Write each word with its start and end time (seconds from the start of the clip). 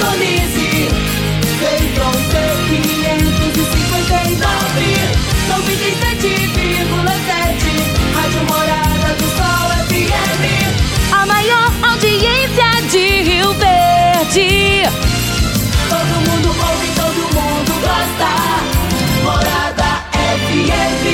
sintonize. 0.00 0.88
Feitron 1.60 2.16
T559, 2.32 4.80
97,7. 5.48 7.68
Rádio 8.14 8.42
Morada 8.48 9.10
do 9.18 9.26
Sol 9.36 9.68
FM. 9.88 10.42
A 11.12 11.22
maior 11.26 11.70
audiência 11.82 12.70
de 12.90 13.04
Rio 13.22 13.52
Verde. 13.54 14.48
Todo 15.88 16.14
mundo 16.30 16.48
ouve, 16.48 16.88
todo 16.96 17.22
mundo 17.34 17.72
gosta. 17.80 18.30
Morada 19.22 19.90
FM. 20.48 21.04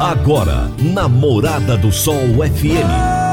Agora, 0.00 0.58
na 0.78 1.08
Morada 1.08 1.76
do 1.76 1.92
Sol 1.92 2.42
FM. 2.42 3.29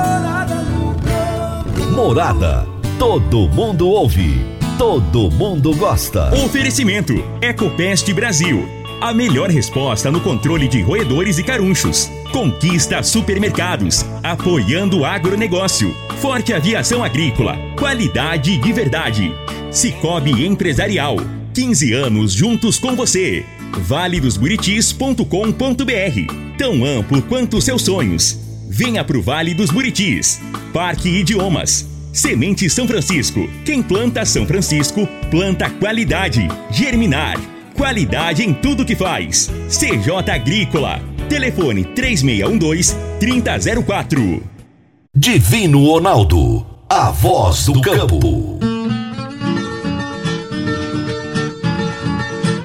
Morada. 1.97 2.65
Todo 2.99 3.49
mundo 3.49 3.89
ouve. 3.89 4.39
Todo 4.77 5.31
mundo 5.31 5.75
gosta. 5.75 6.31
Oferecimento: 6.45 7.11
Ecopest 7.41 8.13
Brasil. 8.13 8.63
A 9.01 9.11
melhor 9.11 9.49
resposta 9.49 10.11
no 10.11 10.21
controle 10.21 10.67
de 10.67 10.79
roedores 10.79 11.39
e 11.39 11.43
carunchos. 11.43 12.07
Conquista 12.31 13.01
supermercados, 13.01 14.05
apoiando 14.21 14.99
o 14.99 15.05
agronegócio. 15.05 15.91
Forte 16.21 16.53
aviação 16.53 17.03
agrícola, 17.03 17.57
qualidade 17.75 18.59
de 18.59 18.71
verdade. 18.71 19.33
Cicobi 19.71 20.45
Empresarial, 20.45 21.15
15 21.51 21.93
anos 21.93 22.31
juntos 22.31 22.77
com 22.77 22.95
você. 22.95 23.43
valedosburitis.com.br 23.71 26.57
Tão 26.59 26.85
amplo 26.85 27.23
quanto 27.23 27.59
seus 27.59 27.81
sonhos. 27.81 28.46
Venha 28.69 29.03
pro 29.03 29.21
Vale 29.21 29.53
dos 29.53 29.69
Buritis. 29.71 30.39
Parque 30.73 31.09
Idiomas. 31.09 31.87
Semente 32.11 32.69
São 32.69 32.85
Francisco. 32.87 33.47
Quem 33.65 33.81
planta 33.81 34.25
São 34.25 34.45
Francisco, 34.45 35.07
planta 35.31 35.69
qualidade. 35.69 36.45
Germinar. 36.69 37.39
Qualidade 37.75 38.43
em 38.43 38.53
tudo 38.53 38.83
que 38.85 38.95
faz. 38.95 39.49
CJ 39.69 40.29
Agrícola. 40.31 40.99
Telefone 41.29 41.85
3612-3004. 41.85 44.41
Divino 45.15 45.85
Ronaldo. 45.85 46.65
A 46.89 47.11
voz 47.11 47.65
do 47.65 47.81
campo. 47.81 48.76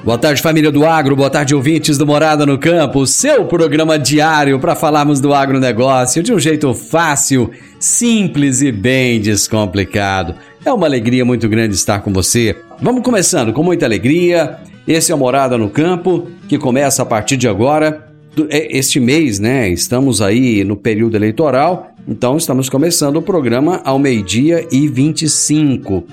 Boa 0.03 0.17
tarde, 0.17 0.41
família 0.41 0.69
do 0.69 0.85
Agro. 0.85 1.15
Boa 1.15 1.29
tarde, 1.29 1.55
ouvintes 1.55 1.97
do 1.97 2.05
Morada 2.05 2.45
no 2.45 2.57
Campo. 2.57 3.07
Seu 3.07 3.45
programa 3.45 3.97
diário 3.97 4.59
para 4.59 4.75
falarmos 4.75 5.21
do 5.21 5.33
agronegócio 5.33 6.21
de 6.21 6.33
um 6.33 6.39
jeito 6.39 6.73
fácil, 6.73 7.49
simples 7.79 8.61
e 8.61 8.69
bem 8.69 9.21
descomplicado. 9.21 10.35
É 10.65 10.73
uma 10.73 10.85
alegria 10.87 11.23
muito 11.23 11.47
grande 11.47 11.75
estar 11.75 12.01
com 12.01 12.11
você. 12.11 12.53
Vamos 12.81 13.01
começando 13.01 13.53
com 13.53 13.63
muita 13.63 13.85
alegria. 13.85 14.57
Esse 14.85 15.13
é 15.13 15.15
o 15.15 15.17
Morada 15.17 15.57
no 15.57 15.69
Campo, 15.69 16.27
que 16.49 16.57
começa 16.57 17.01
a 17.01 17.05
partir 17.05 17.37
de 17.37 17.47
agora. 17.47 18.05
É, 18.49 18.77
este 18.77 18.99
mês, 18.99 19.39
né? 19.39 19.69
Estamos 19.69 20.21
aí 20.21 20.65
no 20.65 20.75
período 20.75 21.15
eleitoral, 21.15 21.93
então 22.05 22.35
estamos 22.35 22.67
começando 22.67 23.15
o 23.15 23.21
programa 23.21 23.79
ao 23.85 23.97
meio-dia 23.97 24.67
e 24.69 24.85
25. 24.85 26.03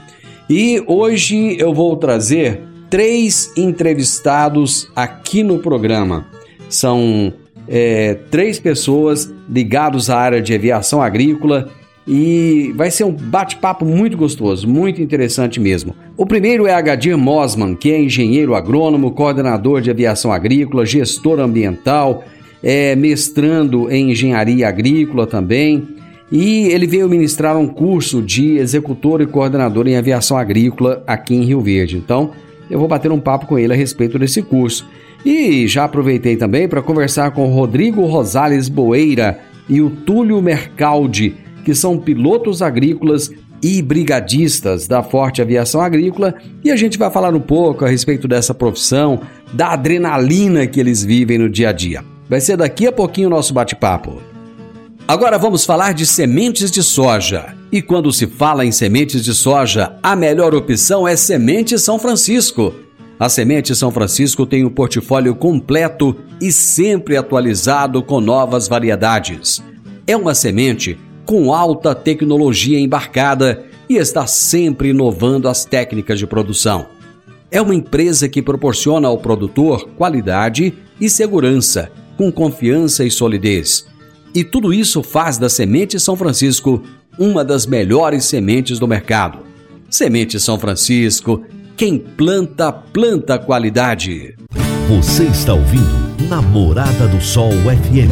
E 0.49 0.81
hoje 0.87 1.57
eu 1.59 1.75
vou 1.75 1.97
trazer 1.97 2.70
três 2.91 3.53
entrevistados 3.57 4.91
aqui 4.95 5.43
no 5.45 5.61
programa. 5.61 6.27
São 6.69 7.33
é, 7.69 8.15
três 8.31 8.59
pessoas 8.59 9.33
ligadas 9.49 10.11
à 10.11 10.19
área 10.19 10.43
de 10.43 10.53
aviação 10.53 11.01
agrícola 11.01 11.71
e 12.07 12.73
vai 12.75 12.91
ser 12.91 13.05
um 13.05 13.13
bate-papo 13.13 13.85
muito 13.85 14.17
gostoso, 14.17 14.67
muito 14.67 15.01
interessante 15.01 15.61
mesmo. 15.61 15.95
O 16.17 16.27
primeiro 16.27 16.67
é 16.67 16.75
Agadir 16.75 17.17
Mosman, 17.17 17.77
que 17.77 17.93
é 17.93 18.03
engenheiro 18.03 18.55
agrônomo, 18.55 19.13
coordenador 19.13 19.81
de 19.81 19.91
aviação 19.91 20.33
agrícola, 20.33 20.85
gestor 20.85 21.39
ambiental, 21.39 22.25
é 22.63 22.97
mestrando 22.97 23.91
em 23.91 24.11
engenharia 24.11 24.69
agrícola 24.69 25.27
também. 25.27 25.87
E 26.33 26.69
ele 26.69 26.87
veio 26.87 27.09
ministrar 27.09 27.57
um 27.57 27.67
curso 27.67 28.23
de 28.23 28.57
executor 28.57 29.21
e 29.21 29.27
coordenador 29.27 29.87
em 29.87 29.97
aviação 29.97 30.37
agrícola 30.37 31.03
aqui 31.07 31.35
em 31.35 31.43
Rio 31.43 31.61
Verde. 31.61 31.97
Então, 31.97 32.31
eu 32.71 32.79
vou 32.79 32.89
bater 32.89 33.11
um 33.11 33.21
papo 33.21 33.47
com 33.47 33.59
ele 33.59 33.73
a 33.73 33.77
respeito 33.77 34.19
desse 34.19 34.43
curso. 34.43 34.87
E 35.25 35.67
já 35.67 35.85
aproveitei 35.85 36.37
também 36.37 36.69
para 36.69 36.81
conversar 36.81 37.33
com 37.33 37.53
Rodrigo 37.53 38.07
Rosales 38.07 38.69
Boeira 38.69 39.41
e 39.69 39.81
o 39.81 39.91
Túlio 39.91 40.41
Mercaldi, 40.41 41.35
que 41.65 41.75
são 41.75 41.99
pilotos 41.99 42.63
agrícolas 42.63 43.31
e 43.63 43.83
brigadistas 43.83 44.89
da 44.89 45.03
Forte 45.03 45.43
Aviação 45.43 45.83
Agrícola, 45.83 46.35
e 46.65 46.71
a 46.71 46.77
gente 46.77 46.99
vai 46.99 47.11
falar 47.11 47.35
um 47.35 47.41
pouco 47.41 47.85
a 47.85 47.89
respeito 47.89 48.27
dessa 48.27 48.55
profissão, 48.55 49.21
da 49.53 49.73
adrenalina 49.73 50.67
que 50.67 50.81
eles 50.81 51.05
vivem 51.05 51.37
no 51.37 51.49
dia 51.49 51.69
a 51.69 51.73
dia. 51.73 52.03
Vai 52.29 52.41
ser 52.41 52.57
daqui 52.57 52.87
a 52.87 52.93
pouquinho 52.93 53.27
o 53.27 53.31
nosso 53.31 53.53
bate-papo. 53.53 54.23
Agora 55.07 55.37
vamos 55.37 55.67
falar 55.67 55.93
de 55.93 56.07
sementes 56.07 56.71
de 56.71 56.83
soja. 56.83 57.60
E 57.73 57.81
quando 57.81 58.13
se 58.13 58.27
fala 58.27 58.67
em 58.67 58.73
sementes 58.73 59.25
de 59.25 59.33
soja, 59.33 59.95
a 60.03 60.17
melhor 60.17 60.57
opção 60.57 61.07
é 61.07 61.15
Semente 61.15 61.79
São 61.79 62.01
Francisco. 62.01 62.75
A 63.17 63.29
Semente 63.29 63.77
São 63.77 63.93
Francisco 63.93 64.45
tem 64.45 64.65
um 64.65 64.71
portfólio 64.71 65.37
completo 65.37 66.17
e 66.41 66.51
sempre 66.51 67.17
atualizado 67.17 68.03
com 68.03 68.21
novas 68.21 68.67
variedades. 68.67 69.63
É 70.05 70.17
uma 70.17 70.35
semente 70.35 70.99
com 71.25 71.55
alta 71.55 71.95
tecnologia 71.95 72.81
embarcada 72.81 73.63
e 73.89 73.99
está 73.99 74.27
sempre 74.27 74.89
inovando 74.89 75.47
as 75.47 75.65
técnicas 75.65 76.19
de 76.19 76.27
produção. 76.27 76.87
É 77.53 77.63
uma 77.63 77.75
empresa 77.75 78.29
que 78.29 78.43
proporciona 78.43 79.07
ao 79.07 79.19
produtor 79.19 79.89
qualidade 79.97 80.75
e 81.01 81.09
segurança, 81.09 81.93
com 82.17 82.33
confiança 82.33 83.05
e 83.05 83.11
solidez 83.13 83.89
e 84.35 84.45
tudo 84.45 84.73
isso 84.73 85.03
faz 85.03 85.39
da 85.39 85.49
Semente 85.49 85.99
São 85.99 86.17
Francisco 86.17 86.83
uma 87.19 87.45
das 87.45 87.67
melhores 87.67 88.25
sementes 88.25 88.79
do 88.79 88.89
mercado. 88.89 89.41
Semente 89.91 90.39
São 90.39 90.59
Francisco, 90.59 91.45
quem 91.77 91.99
planta, 91.99 92.73
planta 92.73 93.39
qualidade. 93.39 94.35
Você 94.89 95.25
está 95.25 95.55
ouvindo 95.55 96.29
Namorada 96.29 97.09
do 97.09 97.21
Sol 97.21 97.51
FM. 97.51 98.11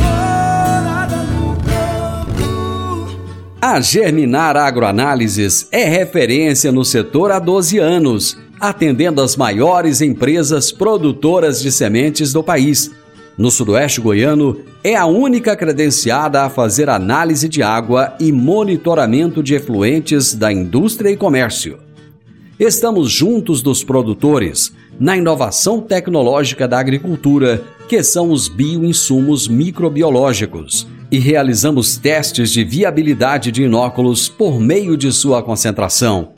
A 3.61 3.81
Germinar 3.81 4.57
Agroanálises 4.57 5.69
é 5.73 5.85
referência 5.85 6.71
no 6.73 6.85
setor 6.85 7.33
há 7.33 7.39
12 7.39 7.79
anos, 7.79 8.39
atendendo 8.61 9.21
as 9.21 9.37
maiores 9.37 10.01
empresas 10.01 10.73
produtoras 10.73 11.61
de 11.61 11.71
sementes 11.73 12.33
do 12.33 12.43
país 12.43 12.91
no 13.39 13.53
Sudoeste 13.53 14.01
Goiano, 14.01 14.59
é 14.83 14.97
a 14.97 15.07
única 15.07 15.57
credenciada 15.57 16.43
a 16.43 16.51
fazer 16.51 16.91
análise 16.91 17.49
de 17.49 17.63
água 17.63 18.15
e 18.19 18.33
monitoramento 18.33 19.45
de 19.45 19.55
efluentes 19.55 20.35
da 20.35 20.53
indústria 20.53 21.11
e 21.11 21.17
comércio. 21.17 21.79
Estamos 22.59 23.13
juntos 23.13 23.63
dos 23.63 23.85
produtores 23.85 24.75
na 24.99 25.17
inovação 25.17 25.81
tecnológica 25.81 26.67
da 26.67 26.81
agricultura, 26.81 27.63
que 27.89 28.03
são 28.03 28.33
os 28.33 28.49
bioinsumos 28.49 29.47
microbiológicos, 29.47 30.89
e 31.11 31.19
realizamos 31.19 31.97
testes 31.97 32.51
de 32.51 32.65
viabilidade 32.65 33.53
de 33.53 33.63
inóculos 33.63 34.29
por 34.29 34.59
meio 34.59 34.97
de 34.97 35.13
sua 35.13 35.43
concentração. 35.43 36.33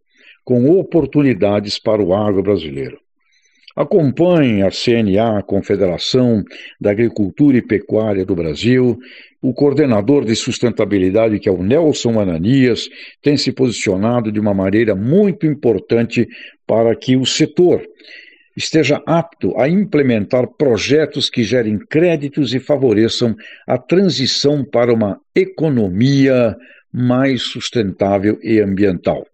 com 0.42 0.70
oportunidades 0.70 1.78
para 1.78 2.02
o 2.02 2.14
agro 2.14 2.42
brasileiro. 2.42 2.98
Acompanhe 3.76 4.62
a 4.62 4.70
CNA, 4.70 5.42
Confederação 5.42 6.42
da 6.80 6.92
Agricultura 6.92 7.58
e 7.58 7.62
Pecuária 7.62 8.24
do 8.24 8.34
Brasil. 8.34 8.98
O 9.42 9.52
coordenador 9.52 10.24
de 10.24 10.34
sustentabilidade, 10.34 11.38
que 11.38 11.48
é 11.48 11.52
o 11.52 11.62
Nelson 11.62 12.18
Ananias, 12.18 12.88
tem 13.20 13.36
se 13.36 13.52
posicionado 13.52 14.32
de 14.32 14.40
uma 14.40 14.54
maneira 14.54 14.96
muito 14.96 15.46
importante 15.46 16.26
para 16.66 16.96
que 16.96 17.18
o 17.18 17.26
setor 17.26 17.82
esteja 18.56 19.02
apto 19.06 19.56
a 19.58 19.68
implementar 19.68 20.46
projetos 20.46 21.30
que 21.30 21.42
gerem 21.44 21.78
créditos 21.78 22.54
e 22.54 22.58
favoreçam 22.60 23.34
a 23.66 23.78
transição 23.78 24.64
para 24.64 24.92
uma 24.92 25.20
economia 25.34 26.56
mais 26.92 27.42
sustentável 27.42 28.38
e 28.42 28.60
ambiental. 28.60 29.26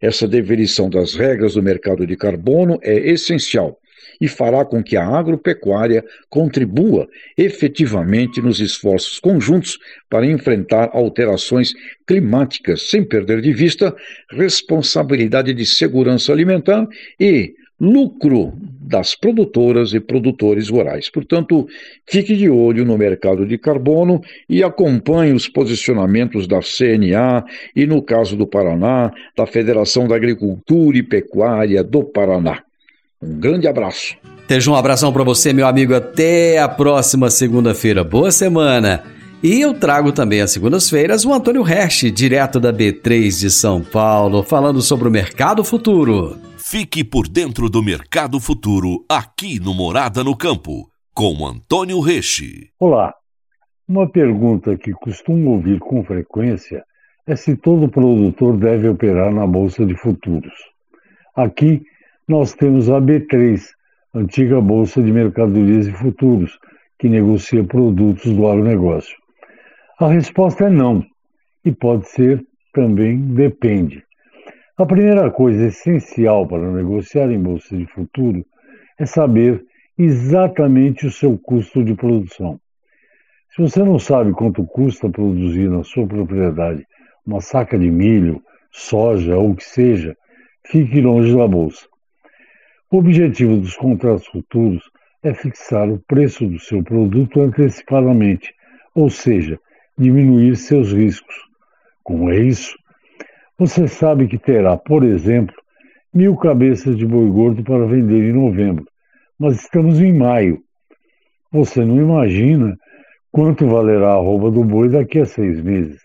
Essa 0.00 0.28
definição 0.28 0.90
das 0.90 1.14
regras 1.14 1.54
do 1.54 1.62
mercado 1.62 2.06
de 2.06 2.16
carbono 2.16 2.78
é 2.82 2.94
essencial 3.10 3.78
e 4.20 4.28
fará 4.28 4.64
com 4.64 4.82
que 4.82 4.96
a 4.96 5.06
agropecuária 5.06 6.04
contribua 6.28 7.08
efetivamente 7.36 8.40
nos 8.40 8.60
esforços 8.60 9.18
conjuntos 9.18 9.78
para 10.08 10.26
enfrentar 10.26 10.90
alterações 10.92 11.72
climáticas, 12.06 12.88
sem 12.88 13.04
perder 13.04 13.40
de 13.40 13.52
vista 13.52 13.94
responsabilidade 14.30 15.52
de 15.52 15.66
segurança 15.66 16.32
alimentar 16.32 16.86
e 17.20 17.54
lucro 17.80 18.52
das 18.80 19.14
produtoras 19.14 19.92
e 19.92 20.00
produtores 20.00 20.68
rurais. 20.68 21.10
Portanto, 21.10 21.66
fique 22.06 22.36
de 22.36 22.48
olho 22.48 22.84
no 22.84 22.96
mercado 22.96 23.44
de 23.44 23.58
carbono 23.58 24.20
e 24.48 24.62
acompanhe 24.62 25.32
os 25.32 25.48
posicionamentos 25.48 26.46
da 26.46 26.60
CNA 26.60 27.44
e, 27.74 27.84
no 27.86 28.00
caso 28.00 28.36
do 28.36 28.46
Paraná, 28.46 29.10
da 29.36 29.46
Federação 29.46 30.06
da 30.06 30.14
Agricultura 30.14 30.96
e 30.96 31.02
Pecuária 31.02 31.82
do 31.82 32.04
Paraná. 32.04 32.62
Um 33.20 33.38
grande 33.40 33.66
abraço. 33.66 34.16
Seja 34.48 34.70
um 34.70 34.76
abração 34.76 35.12
para 35.12 35.24
você, 35.24 35.52
meu 35.52 35.66
amigo. 35.66 35.94
Até 35.94 36.58
a 36.58 36.68
próxima 36.68 37.28
segunda-feira. 37.28 38.04
Boa 38.04 38.30
semana. 38.30 39.02
E 39.42 39.60
eu 39.60 39.74
trago 39.74 40.12
também 40.12 40.40
às 40.40 40.52
segundas-feiras 40.52 41.24
o 41.24 41.32
Antônio 41.32 41.66
Hersch, 41.66 42.10
direto 42.12 42.60
da 42.60 42.72
B3 42.72 43.40
de 43.40 43.50
São 43.50 43.82
Paulo, 43.82 44.42
falando 44.42 44.80
sobre 44.80 45.08
o 45.08 45.10
mercado 45.10 45.64
futuro. 45.64 46.45
Fique 46.68 47.04
por 47.04 47.28
dentro 47.28 47.70
do 47.70 47.80
mercado 47.80 48.40
futuro 48.40 49.04
aqui 49.08 49.60
no 49.60 49.72
Morada 49.72 50.24
no 50.24 50.36
Campo, 50.36 50.90
com 51.14 51.46
Antônio 51.46 52.00
Reche. 52.00 52.72
Olá. 52.80 53.14
Uma 53.86 54.10
pergunta 54.10 54.76
que 54.76 54.90
costumo 54.90 55.52
ouvir 55.52 55.78
com 55.78 56.02
frequência 56.02 56.84
é 57.24 57.36
se 57.36 57.56
todo 57.56 57.88
produtor 57.88 58.56
deve 58.56 58.88
operar 58.88 59.32
na 59.32 59.46
Bolsa 59.46 59.86
de 59.86 59.94
Futuros. 59.94 60.52
Aqui 61.36 61.82
nós 62.26 62.52
temos 62.52 62.90
a 62.90 63.00
B3, 63.00 63.62
antiga 64.12 64.60
Bolsa 64.60 65.00
de 65.00 65.12
Mercadorias 65.12 65.86
e 65.86 65.92
Futuros, 65.92 66.58
que 66.98 67.08
negocia 67.08 67.62
produtos 67.62 68.24
do 68.34 68.44
agronegócio. 68.44 69.16
A 70.00 70.08
resposta 70.08 70.64
é 70.64 70.70
não, 70.70 71.06
e 71.64 71.70
pode 71.70 72.08
ser 72.08 72.44
também 72.72 73.18
depende. 73.18 74.05
A 74.78 74.84
primeira 74.84 75.30
coisa 75.30 75.68
essencial 75.68 76.46
para 76.46 76.70
negociar 76.70 77.30
em 77.30 77.42
bolsa 77.42 77.74
de 77.74 77.86
futuro 77.86 78.44
é 78.98 79.06
saber 79.06 79.64
exatamente 79.96 81.06
o 81.06 81.10
seu 81.10 81.38
custo 81.38 81.82
de 81.82 81.94
produção. 81.94 82.60
Se 83.48 83.62
você 83.62 83.82
não 83.82 83.98
sabe 83.98 84.32
quanto 84.32 84.66
custa 84.66 85.08
produzir 85.08 85.70
na 85.70 85.82
sua 85.82 86.06
propriedade 86.06 86.86
uma 87.26 87.40
saca 87.40 87.78
de 87.78 87.90
milho, 87.90 88.42
soja 88.70 89.38
ou 89.38 89.52
o 89.52 89.56
que 89.56 89.64
seja, 89.64 90.14
fique 90.66 91.00
longe 91.00 91.34
da 91.34 91.48
bolsa. 91.48 91.86
O 92.90 92.98
objetivo 92.98 93.56
dos 93.56 93.74
contratos 93.78 94.26
futuros 94.26 94.82
é 95.22 95.32
fixar 95.32 95.88
o 95.88 96.02
preço 96.06 96.46
do 96.46 96.58
seu 96.58 96.84
produto 96.84 97.40
antecipadamente, 97.40 98.54
ou 98.94 99.08
seja, 99.08 99.58
diminuir 99.96 100.54
seus 100.54 100.92
riscos. 100.92 101.34
Com 102.04 102.30
isso, 102.30 102.76
você 103.58 103.88
sabe 103.88 104.28
que 104.28 104.36
terá, 104.36 104.76
por 104.76 105.02
exemplo, 105.02 105.54
mil 106.12 106.36
cabeças 106.36 106.94
de 106.96 107.06
boi 107.06 107.26
gordo 107.30 107.64
para 107.64 107.86
vender 107.86 108.28
em 108.28 108.32
novembro, 108.34 108.84
mas 109.38 109.60
estamos 109.60 109.98
em 109.98 110.12
maio. 110.12 110.60
Você 111.50 111.82
não 111.82 111.96
imagina 111.96 112.76
quanto 113.32 113.66
valerá 113.66 114.12
a 114.12 114.16
roupa 114.16 114.50
do 114.50 114.62
boi 114.62 114.90
daqui 114.90 115.20
a 115.20 115.24
seis 115.24 115.62
meses. 115.62 116.00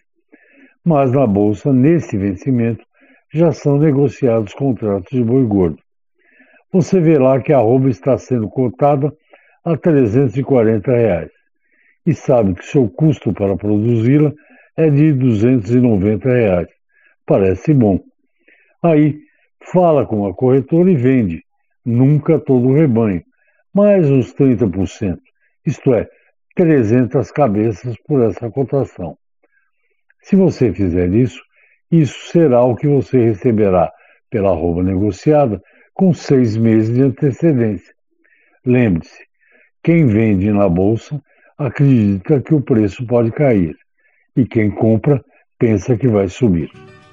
Mas 0.84 1.12
na 1.12 1.28
bolsa, 1.28 1.74
nesse 1.74 2.18
vencimento, 2.18 2.86
já 3.34 3.52
são 3.52 3.78
negociados 3.78 4.54
contratos 4.54 5.10
de 5.12 5.22
boi 5.22 5.46
gordo. 5.46 5.80
Você 6.72 7.02
vê 7.02 7.18
lá 7.18 7.42
que 7.42 7.52
a 7.52 7.60
roupa 7.60 7.90
está 7.90 8.18
sendo 8.18 8.48
cotada 8.50 9.14
a 9.66 9.76
340 9.76 10.90
reais 10.90 11.32
e 12.06 12.14
sabe 12.14 12.56
que 12.56 12.66
seu 12.66 12.90
custo 12.90 13.34
para 13.34 13.58
produzi-la 13.58 14.32
é 14.78 14.90
de 14.90 15.12
290 15.12 16.30
reais 16.30 16.81
parece 17.26 17.74
bom. 17.74 18.00
Aí 18.84 19.20
fala 19.72 20.06
com 20.06 20.26
a 20.26 20.34
corretora 20.34 20.92
e 20.92 20.96
vende, 20.96 21.44
nunca 21.86 22.40
todo 22.40 22.70
o 22.70 22.74
rebanho, 22.74 23.24
mais 23.74 24.10
uns 24.10 24.34
30%, 24.34 25.18
isto 25.66 25.94
é, 25.94 26.10
300 26.56 27.32
cabeças 27.32 27.96
por 28.06 28.22
essa 28.22 28.50
cotação. 28.50 29.18
Se 30.22 30.36
você 30.36 30.74
fizer 30.74 31.14
isso, 31.14 31.42
isso 31.92 32.32
será 32.32 32.64
o 32.64 32.76
que 32.76 32.88
você 32.88 33.20
receberá 33.20 33.92
pela 34.30 34.52
roupa 34.52 34.84
negociada 34.84 35.62
com 35.94 36.14
seis 36.14 36.56
meses 36.58 36.94
de 36.94 37.02
antecedência. 37.02 37.94
Lembre-se, 38.66 39.24
quem 39.84 40.06
vende 40.06 40.52
na 40.52 40.70
bolsa 40.70 41.22
acredita 41.58 42.42
que 42.42 42.54
o 42.54 42.62
preço 42.62 43.06
pode 43.06 43.32
cair 43.32 43.76
e 44.36 44.46
quem 44.46 44.72
compra 44.72 45.24
pensa 45.60 45.98
que 45.98 46.08
vai 46.08 46.28
subir. 46.28 46.72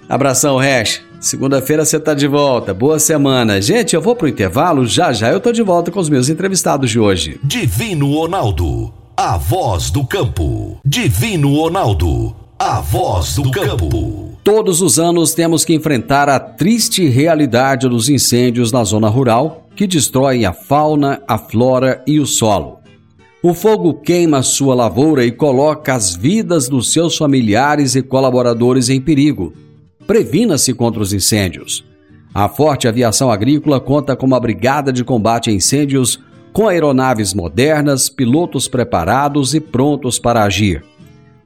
Abração, 0.09 0.57
Hash. 0.57 1.03
Segunda-feira 1.21 1.85
você 1.85 2.01
tá 2.01 2.15
de 2.15 2.27
volta. 2.27 2.73
Boa 2.73 2.99
semana. 2.99 3.61
Gente, 3.61 3.95
eu 3.95 4.01
vou 4.01 4.17
pro 4.17 4.27
intervalo. 4.27 4.87
Já 4.87 5.13
já 5.13 5.31
eu 5.31 5.39
tô 5.39 5.53
de 5.53 5.63
volta 5.63 5.91
com 5.91 6.01
os 6.01 6.09
meus 6.09 6.31
entrevistados 6.31 6.91
de 6.91 6.99
hoje. 6.99 7.39
Divino 7.45 8.15
Ronaldo, 8.15 8.91
a 9.15 9.37
voz 9.37 9.91
do 9.91 10.07
campo. 10.07 10.79
Divino 10.83 11.55
Ronaldo, 11.57 12.35
a 12.59 12.81
voz 12.81 13.35
do 13.35 13.51
campo. 13.51 14.39
Todos 14.43 14.81
os 14.81 14.99
anos 14.99 15.35
temos 15.35 15.63
que 15.63 15.75
enfrentar 15.75 16.29
a 16.31 16.41
triste 16.41 17.07
realidade 17.07 17.87
dos 17.87 18.09
incêndios 18.09 18.73
na 18.73 18.85
zona 18.85 19.09
rural 19.09 19.67
que 19.77 19.87
destroem 19.87 20.47
a 20.47 20.55
fauna, 20.55 21.21
a 21.29 21.37
flora 21.37 22.03
e 22.07 22.19
o 22.19 22.27
solo. 22.27 22.79
O 23.43 23.53
fogo 23.53 23.93
queima 23.93 24.43
sua 24.43 24.75
lavoura 24.75 25.25
e 25.25 25.31
coloca 25.31 25.95
as 25.95 26.17
vidas 26.17 26.67
dos 26.67 26.93
seus 26.93 27.17
familiares 27.17 27.95
e 27.95 28.03
colaboradores 28.03 28.89
em 28.89 29.01
perigo 29.01 29.53
previna-se 30.09 30.73
contra 30.73 31.03
os 31.03 31.13
incêndios. 31.13 31.85
A 32.35 32.49
Forte 32.49 32.89
Aviação 32.89 33.31
Agrícola 33.31 33.79
conta 33.79 34.17
com 34.17 34.25
uma 34.25 34.41
brigada 34.41 34.91
de 34.91 35.05
combate 35.05 35.50
a 35.50 35.53
incêndios 35.53 36.19
com 36.50 36.67
aeronaves 36.67 37.35
modernas, 37.35 38.09
pilotos 38.09 38.67
preparados 38.67 39.55
e 39.55 39.61
prontos 39.61 40.19
para 40.19 40.43
agir. 40.43 40.83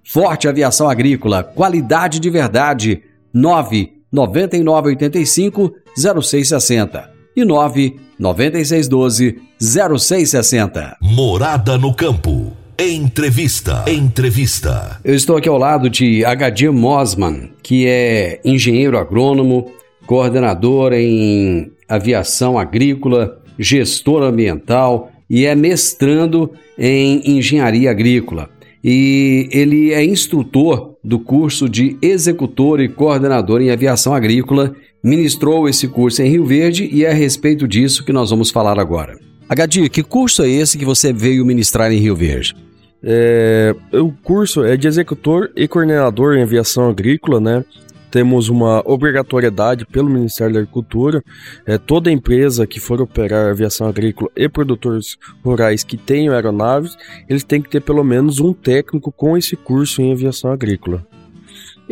Forte 0.04 0.46
Aviação 0.46 0.88
Agrícola, 0.88 1.42
qualidade 1.42 2.20
de 2.20 2.30
verdade. 2.30 3.02
9 3.34 3.94
9985 4.12 5.74
0660 5.96 7.10
e 7.34 7.44
9 7.44 7.96
9612 8.18 9.40
0660. 9.58 10.98
Morada 11.00 11.76
no 11.76 11.92
campo. 11.94 12.61
Entrevista. 12.78 13.84
Entrevista. 13.86 14.98
Eu 15.04 15.14
estou 15.14 15.36
aqui 15.36 15.48
ao 15.48 15.58
lado 15.58 15.90
de 15.90 16.24
Agadir 16.24 16.72
Mosman, 16.72 17.50
que 17.62 17.86
é 17.86 18.40
engenheiro 18.44 18.96
agrônomo, 18.98 19.70
coordenador 20.06 20.94
em 20.94 21.70
aviação 21.86 22.58
agrícola, 22.58 23.40
gestor 23.58 24.22
ambiental 24.22 25.12
e 25.28 25.44
é 25.44 25.54
mestrando 25.54 26.50
em 26.78 27.36
engenharia 27.36 27.90
agrícola. 27.90 28.48
E 28.82 29.48
ele 29.52 29.92
é 29.92 30.04
instrutor 30.04 30.96
do 31.04 31.20
curso 31.20 31.68
de 31.68 31.96
executor 32.00 32.80
e 32.80 32.88
coordenador 32.88 33.60
em 33.60 33.70
aviação 33.70 34.14
agrícola, 34.14 34.74
ministrou 35.04 35.68
esse 35.68 35.86
curso 35.86 36.22
em 36.22 36.30
Rio 36.30 36.46
Verde 36.46 36.88
e 36.90 37.04
é 37.04 37.10
a 37.10 37.14
respeito 37.14 37.68
disso 37.68 38.04
que 38.04 38.12
nós 38.12 38.30
vamos 38.30 38.50
falar 38.50 38.78
agora. 38.80 39.31
Agadir, 39.52 39.90
que 39.90 40.02
curso 40.02 40.42
é 40.42 40.48
esse 40.48 40.78
que 40.78 40.84
você 40.86 41.12
veio 41.12 41.44
ministrar 41.44 41.92
em 41.92 41.98
Rio 41.98 42.16
Verde? 42.16 42.56
É, 43.02 43.76
o 43.92 44.10
curso 44.10 44.64
é 44.64 44.78
de 44.78 44.88
executor 44.88 45.52
e 45.54 45.68
coordenador 45.68 46.34
em 46.34 46.42
aviação 46.42 46.88
agrícola, 46.88 47.38
né? 47.38 47.62
Temos 48.10 48.48
uma 48.48 48.82
obrigatoriedade 48.86 49.84
pelo 49.84 50.08
Ministério 50.08 50.54
da 50.54 50.60
Agricultura. 50.60 51.22
É, 51.66 51.76
toda 51.76 52.10
empresa 52.10 52.66
que 52.66 52.80
for 52.80 53.02
operar 53.02 53.50
aviação 53.50 53.86
agrícola 53.86 54.30
e 54.34 54.48
produtores 54.48 55.18
rurais 55.44 55.84
que 55.84 55.98
tenham 55.98 56.34
aeronaves, 56.34 56.96
eles 57.28 57.44
têm 57.44 57.60
que 57.60 57.68
ter 57.68 57.82
pelo 57.82 58.02
menos 58.02 58.40
um 58.40 58.54
técnico 58.54 59.12
com 59.12 59.36
esse 59.36 59.54
curso 59.54 60.00
em 60.00 60.12
aviação 60.12 60.50
agrícola. 60.50 61.06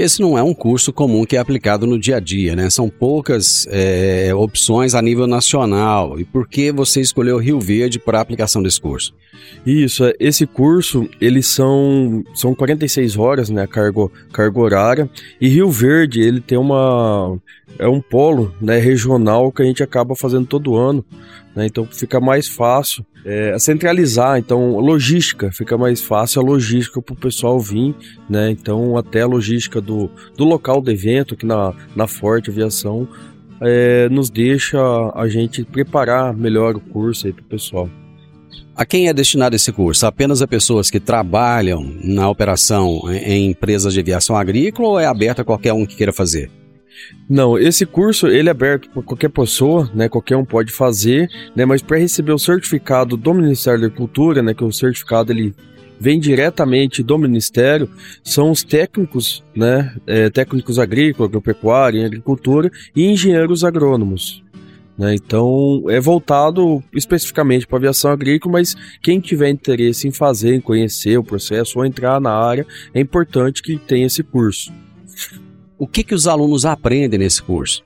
Esse 0.00 0.19
não 0.23 0.38
é 0.38 0.42
um 0.42 0.54
curso 0.54 0.95
comum 0.95 1.26
que 1.26 1.37
é 1.37 1.38
aplicado 1.38 1.87
no 1.87 1.99
dia 1.99 2.16
a 2.16 2.21
dia, 2.21 2.57
né? 2.57 2.71
São 2.71 2.88
poucas 2.88 3.69
é, 3.71 4.35
opções 4.35 4.95
a 4.95 5.02
nível 5.02 5.26
nacional. 5.26 6.19
E 6.19 6.25
por 6.25 6.49
que 6.49 6.73
você 6.73 7.02
escolheu 7.02 7.37
Rio 7.37 7.61
Verde 7.61 7.99
para 7.99 8.16
a 8.16 8.23
aplicação 8.23 8.62
desse 8.62 8.80
curso? 8.80 9.14
Isso, 9.65 10.05
é, 10.05 10.15
esse 10.19 10.47
curso, 10.47 11.09
eles 11.21 11.47
são, 11.47 12.25
são 12.35 12.55
46 12.55 13.17
horas, 13.17 13.51
né, 13.51 13.67
cargo, 13.67 14.11
cargo 14.33 14.61
horária, 14.61 15.09
e 15.41 15.49
Rio 15.49 15.71
Verde, 15.71 16.21
ele 16.21 16.41
tem 16.41 16.57
uma, 16.57 17.39
é 17.79 17.87
um 17.87 18.01
polo, 18.01 18.55
né, 18.61 18.79
regional 18.79 19.53
que 19.53 19.63
a 19.63 19.65
gente 19.65 19.83
acaba 19.83 20.17
fazendo 20.17 20.47
todo 20.47 20.77
ano, 20.77 21.05
né, 21.55 21.67
então 21.67 21.85
fica 21.85 22.21
mais 22.21 22.49
fácil 22.49 23.05
é, 23.25 23.55
centralizar, 23.59 24.39
então 24.39 24.79
logística, 24.79 25.53
fica 25.53 25.77
mais 25.77 26.01
fácil 26.01 26.41
a 26.41 26.45
logística 26.45 27.03
para 27.03 27.13
o 27.13 27.17
pessoal 27.17 27.61
vir, 27.61 27.95
né, 28.29 28.51
então 28.51 28.97
até 28.97 29.23
a 29.23 29.27
logística 29.27 29.81
do, 29.81 30.11
do 30.37 30.45
local 30.45 30.81
do 30.81 30.91
evento, 30.91 31.35
aqui 31.35 31.45
na, 31.45 31.75
na 31.95 32.07
Forte 32.07 32.49
Aviação, 32.49 33.07
é, 33.61 34.09
nos 34.09 34.31
deixa 34.31 34.79
a 35.15 35.29
gente 35.29 35.65
preparar 35.65 36.35
melhor 36.35 36.77
o 36.77 36.81
curso 36.81 37.27
aí 37.27 37.33
para 37.33 37.43
o 37.43 37.47
pessoal. 37.47 37.91
A 38.75 38.85
quem 38.85 39.09
é 39.09 39.12
destinado 39.12 39.57
esse 39.57 39.73
curso? 39.73 40.07
Apenas 40.07 40.41
a 40.41 40.47
pessoas 40.47 40.91
que 40.91 41.00
trabalham 41.00 41.95
na 42.03 42.29
operação 42.29 43.03
em 43.11 43.50
empresas 43.50 43.93
de 43.93 44.00
aviação 44.00 44.37
agrícola 44.37 44.89
ou 44.89 45.00
é 45.00 45.07
aberto 45.07 45.41
a 45.41 45.45
qualquer 45.45 45.73
um 45.73 45.85
que 45.85 45.97
queira 45.97 46.12
fazer? 46.12 46.50
Não, 47.29 47.59
esse 47.59 47.87
curso 47.87 48.27
ele 48.27 48.49
é 48.49 48.50
aberto 48.50 48.89
para 48.91 49.03
qualquer 49.03 49.29
pessoa, 49.31 49.91
né? 49.95 50.09
Qualquer 50.09 50.37
um 50.37 50.45
pode 50.45 50.73
fazer, 50.73 51.29
né? 51.55 51.65
Mas 51.65 51.83
para 51.83 51.99
receber 51.99 52.33
o 52.33 52.39
certificado 52.39 53.17
do 53.17 53.35
Ministério 53.35 53.81
da 53.81 53.87
Agricultura, 53.87 54.43
né? 54.43 54.55
Que 54.55 54.65
o 54.65 54.73
certificado 54.73 55.33
ele 55.33 55.55
vem 55.99 56.19
diretamente 56.19 57.03
do 57.03 57.19
Ministério, 57.19 57.89
são 58.25 58.50
os 58.50 58.62
técnicos, 58.62 59.45
né? 59.55 59.95
É, 60.07 60.31
técnicos 60.31 60.79
agrícolas, 60.79 61.29
agropecuária, 61.29 62.07
agricultura 62.07 62.71
e 62.97 63.05
engenheiros 63.07 63.65
agrônomos. 63.65 64.43
Né? 65.00 65.14
Então, 65.14 65.85
é 65.88 65.99
voltado 65.99 66.85
especificamente 66.95 67.66
para 67.66 67.78
aviação 67.78 68.11
agrícola, 68.11 68.52
mas 68.52 68.76
quem 69.00 69.19
tiver 69.19 69.49
interesse 69.49 70.07
em 70.07 70.12
fazer, 70.12 70.54
em 70.54 70.61
conhecer 70.61 71.19
o 71.19 71.25
processo 71.25 71.78
ou 71.78 71.87
entrar 71.87 72.21
na 72.21 72.30
área, 72.30 72.66
é 72.92 73.00
importante 73.00 73.62
que 73.62 73.78
tenha 73.78 74.07
esse 74.07 74.23
curso. 74.23 74.71
O 75.78 75.87
que, 75.87 76.04
que 76.04 76.14
os 76.14 76.26
alunos 76.26 76.66
aprendem 76.66 77.19
nesse 77.19 77.42
curso? 77.42 77.83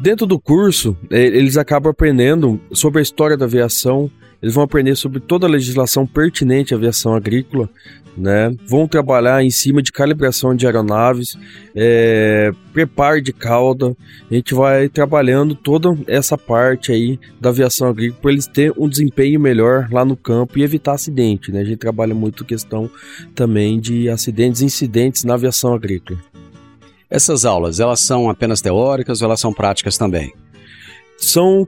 Dentro 0.00 0.26
do 0.26 0.40
curso, 0.40 0.96
é, 1.08 1.24
eles 1.24 1.56
acabam 1.56 1.92
aprendendo 1.92 2.60
sobre 2.72 2.98
a 2.98 3.02
história 3.02 3.36
da 3.36 3.44
aviação, 3.44 4.10
eles 4.44 4.54
vão 4.54 4.62
aprender 4.62 4.94
sobre 4.94 5.20
toda 5.20 5.46
a 5.46 5.50
legislação 5.50 6.06
pertinente 6.06 6.74
à 6.74 6.76
aviação 6.76 7.14
agrícola, 7.14 7.66
né? 8.14 8.54
Vão 8.68 8.86
trabalhar 8.86 9.42
em 9.42 9.48
cima 9.48 9.80
de 9.80 9.90
calibração 9.90 10.54
de 10.54 10.66
aeronaves, 10.66 11.34
é, 11.74 12.52
preparo 12.70 13.22
de 13.22 13.32
cauda. 13.32 13.96
A 14.30 14.34
gente 14.34 14.52
vai 14.52 14.90
trabalhando 14.90 15.54
toda 15.54 15.96
essa 16.06 16.36
parte 16.36 16.92
aí 16.92 17.18
da 17.40 17.48
aviação 17.48 17.88
agrícola 17.88 18.20
para 18.20 18.32
eles 18.32 18.46
terem 18.46 18.74
um 18.76 18.86
desempenho 18.86 19.40
melhor 19.40 19.88
lá 19.90 20.04
no 20.04 20.14
campo 20.14 20.58
e 20.58 20.62
evitar 20.62 20.92
acidente, 20.92 21.50
né? 21.50 21.60
A 21.60 21.64
gente 21.64 21.78
trabalha 21.78 22.14
muito 22.14 22.44
questão 22.44 22.90
também 23.34 23.80
de 23.80 24.10
acidentes 24.10 24.60
incidentes 24.60 25.24
na 25.24 25.34
aviação 25.34 25.72
agrícola. 25.72 26.20
Essas 27.08 27.46
aulas, 27.46 27.80
elas 27.80 28.00
são 28.00 28.28
apenas 28.28 28.60
teóricas 28.60 29.22
ou 29.22 29.26
elas 29.26 29.40
são 29.40 29.54
práticas 29.54 29.96
também? 29.96 30.34
São 31.16 31.66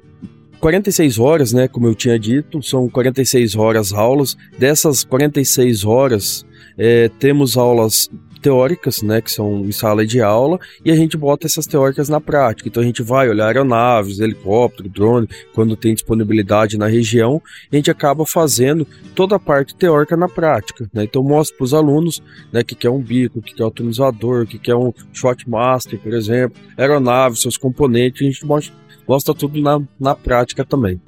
46 0.60 1.18
horas, 1.18 1.52
né, 1.52 1.68
como 1.68 1.86
eu 1.86 1.94
tinha 1.94 2.18
dito, 2.18 2.62
são 2.62 2.88
46 2.88 3.54
horas 3.56 3.92
aulas. 3.92 4.36
Dessas 4.58 5.04
46 5.04 5.84
horas, 5.84 6.46
é, 6.78 7.08
temos 7.18 7.56
aulas 7.56 8.10
teóricas, 8.46 9.02
né, 9.02 9.20
que 9.20 9.30
são 9.30 9.64
em 9.64 9.72
sala 9.72 10.06
de 10.06 10.20
aula, 10.20 10.60
e 10.84 10.92
a 10.92 10.94
gente 10.94 11.16
bota 11.16 11.46
essas 11.46 11.66
teóricas 11.66 12.08
na 12.08 12.20
prática. 12.20 12.68
Então 12.68 12.80
a 12.82 12.86
gente 12.86 13.02
vai 13.02 13.28
olhar 13.28 13.46
aeronaves, 13.46 14.20
helicóptero, 14.20 14.88
drone, 14.88 15.28
quando 15.52 15.76
tem 15.76 15.94
disponibilidade 15.94 16.78
na 16.78 16.86
região, 16.86 17.42
a 17.72 17.74
gente 17.74 17.90
acaba 17.90 18.24
fazendo 18.24 18.86
toda 19.16 19.34
a 19.34 19.40
parte 19.40 19.74
teórica 19.74 20.16
na 20.16 20.28
prática. 20.28 20.88
Né? 20.92 21.04
Então 21.04 21.24
mostra 21.24 21.56
para 21.56 21.64
os 21.64 21.74
alunos 21.74 22.22
né, 22.52 22.60
o 22.60 22.64
que 22.64 22.86
é 22.86 22.90
um 22.90 23.00
bico, 23.00 23.40
o 23.40 23.42
que 23.42 23.60
é 23.60 23.64
um 23.64 23.68
atomizador, 23.68 24.42
o 24.42 24.46
que 24.46 24.70
é 24.70 24.76
um 24.76 24.92
shotmaster, 25.12 25.98
por 25.98 26.14
exemplo, 26.14 26.60
aeronave, 26.76 27.36
seus 27.36 27.56
componentes, 27.56 28.22
a 28.22 28.30
gente 28.30 28.46
mostra 28.46 28.72
gosta 29.06 29.34
tudo 29.34 29.60
na, 29.60 29.80
na 29.98 30.14
prática 30.14 30.64
também. 30.64 31.00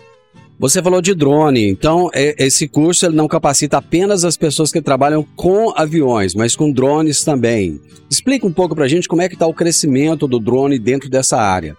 Você 0.58 0.82
falou 0.82 1.00
de 1.00 1.14
drone, 1.14 1.68
então 1.68 2.10
é, 2.12 2.34
esse 2.44 2.66
curso 2.66 3.06
ele 3.06 3.14
não 3.14 3.28
capacita 3.28 3.78
apenas 3.78 4.24
as 4.24 4.36
pessoas 4.36 4.72
que 4.72 4.82
trabalham 4.82 5.24
com 5.36 5.72
aviões, 5.76 6.34
mas 6.34 6.56
com 6.56 6.72
drones 6.72 7.22
também. 7.22 7.80
Explica 8.10 8.44
um 8.44 8.52
pouco 8.52 8.74
para 8.74 8.84
a 8.84 8.88
gente 8.88 9.06
como 9.06 9.22
é 9.22 9.28
que 9.28 9.34
está 9.34 9.46
o 9.46 9.54
crescimento 9.54 10.26
do 10.26 10.40
drone 10.40 10.76
dentro 10.76 11.08
dessa 11.08 11.36
área. 11.36 11.76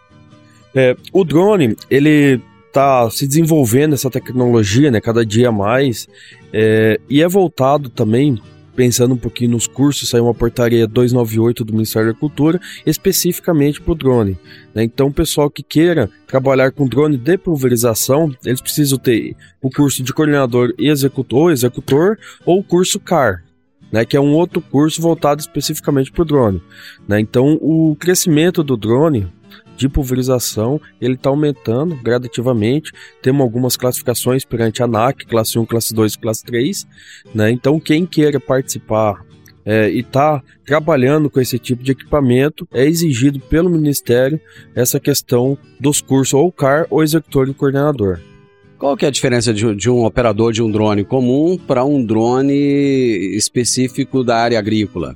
É, 0.73 0.95
o 1.11 1.25
drone, 1.25 1.75
ele 1.89 2.41
está 2.67 3.09
se 3.09 3.27
desenvolvendo 3.27 3.95
essa 3.95 4.09
tecnologia, 4.09 4.89
né, 4.89 5.01
cada 5.01 5.25
dia 5.25 5.51
mais, 5.51 6.07
é, 6.53 6.99
e 7.09 7.21
é 7.21 7.27
voltado 7.27 7.89
também 7.89 8.41
pensando 8.79 9.13
um 9.13 9.17
pouquinho 9.17 9.51
nos 9.51 9.67
cursos, 9.67 10.07
saiu 10.07 10.23
uma 10.23 10.33
portaria 10.33 10.87
298 10.87 11.65
do 11.65 11.73
Ministério 11.73 12.13
da 12.13 12.17
Cultura, 12.17 12.61
especificamente 12.85 13.81
para 13.81 13.91
o 13.91 13.95
drone. 13.95 14.37
Né? 14.73 14.83
Então, 14.83 15.07
o 15.07 15.13
pessoal 15.13 15.49
que 15.49 15.61
queira 15.61 16.09
trabalhar 16.25 16.71
com 16.71 16.87
drone 16.87 17.17
de 17.17 17.37
pulverização, 17.37 18.33
eles 18.45 18.61
precisam 18.61 18.97
ter 18.97 19.35
o 19.61 19.69
curso 19.69 20.01
de 20.01 20.13
coordenador 20.13 20.73
e 20.79 20.87
executor, 20.89 21.51
executor 21.51 22.17
ou 22.45 22.59
o 22.59 22.63
curso 22.63 23.01
CAR, 23.01 23.43
né, 23.91 24.05
que 24.05 24.15
é 24.15 24.21
um 24.21 24.31
outro 24.31 24.61
curso 24.61 25.01
voltado 25.01 25.41
especificamente 25.41 26.09
para 26.09 26.21
o 26.21 26.25
drone. 26.25 26.63
Né? 27.05 27.19
Então, 27.19 27.59
o 27.59 27.97
crescimento 27.99 28.63
do 28.63 28.77
drone 28.77 29.27
de 29.79 29.87
pulverização, 29.87 30.79
ele 30.99 31.13
está 31.13 31.29
aumentando 31.29 31.95
gradativamente. 31.95 32.91
Temos 33.21 33.41
algumas 33.41 33.77
classificações 33.77 34.43
perante 34.43 34.81
a 34.81 34.85
ANAC, 34.85 35.25
classe 35.25 35.57
1, 35.57 35.65
classe 35.65 35.93
2 35.93 36.17
classe 36.17 36.43
3. 36.43 36.85
Né? 37.33 37.49
Então, 37.51 37.79
quem 37.79 38.05
queira 38.05 38.39
participar 38.39 39.25
é, 39.65 39.89
e 39.89 39.99
está 39.99 40.43
trabalhando 40.65 41.29
com 41.29 41.39
esse 41.39 41.57
tipo 41.57 41.81
de 41.81 41.91
equipamento, 41.91 42.67
é 42.73 42.85
exigido 42.85 43.39
pelo 43.39 43.69
Ministério 43.69 44.39
essa 44.75 44.99
questão 44.99 45.57
dos 45.79 46.01
cursos 46.01 46.33
ou 46.33 46.51
CAR 46.51 46.85
ou 46.89 47.01
executor 47.01 47.47
e 47.47 47.53
coordenador. 47.53 48.19
Qual 48.77 48.95
que 48.95 49.05
é 49.05 49.09
a 49.09 49.11
diferença 49.11 49.53
de, 49.53 49.75
de 49.75 49.89
um 49.89 50.05
operador 50.05 50.53
de 50.53 50.61
um 50.61 50.71
drone 50.71 51.03
comum 51.03 51.57
para 51.57 51.83
um 51.83 52.03
drone 52.03 52.53
específico 53.35 54.23
da 54.23 54.37
área 54.37 54.57
agrícola? 54.57 55.15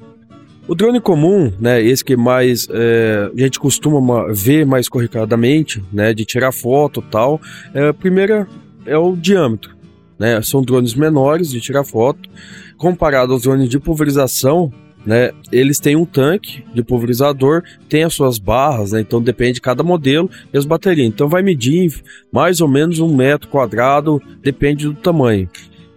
O 0.66 0.74
drone 0.74 1.02
comum, 1.02 1.52
né, 1.60 1.84
esse 1.84 2.06
que 2.06 2.16
mais 2.16 2.70
é, 2.72 3.30
a 3.36 3.42
gente 3.42 3.60
costuma 3.60 4.32
ver 4.32 4.66
mais 4.66 4.88
corriqueiramente, 4.88 5.84
né, 5.92 6.14
de 6.14 6.24
tirar 6.24 6.54
foto 6.54 7.04
e 7.06 7.12
tal, 7.12 7.42
é, 7.74 7.90
a 7.90 7.94
primeira 7.94 8.48
é 8.86 8.98
o 8.98 9.14
diâmetro, 9.14 9.76
né, 10.18 10.42
são 10.42 10.62
drones 10.62 10.94
menores 10.96 11.50
de 11.50 11.60
tirar 11.60 11.84
foto, 11.84 12.30
comparado 12.78 13.34
aos 13.34 13.42
drones 13.42 13.68
de 13.68 13.78
pulverização, 13.78 14.72
né, 15.06 15.32
eles 15.52 15.80
têm 15.80 15.98
um 15.98 16.06
tanque 16.06 16.64
de 16.74 16.82
pulverizador, 16.82 17.62
tem 17.90 18.06
as 18.06 18.14
suas 18.14 18.40
barras, 18.40 18.94
né, 18.94 19.02
então 19.02 19.22
depende 19.22 19.56
de 19.56 19.62
cada 19.62 19.84
modelo 19.84 20.30
e 20.54 20.58
as 20.58 20.66
baterias, 20.66 21.08
então 21.08 21.28
vai 21.28 21.44
medir 21.44 21.94
mais 22.32 22.62
ou 22.62 22.70
menos 22.70 23.02
um 23.02 23.14
metro 23.14 23.50
quadrado, 23.50 24.22
depende 24.42 24.86
do 24.86 24.94
tamanho. 24.94 25.50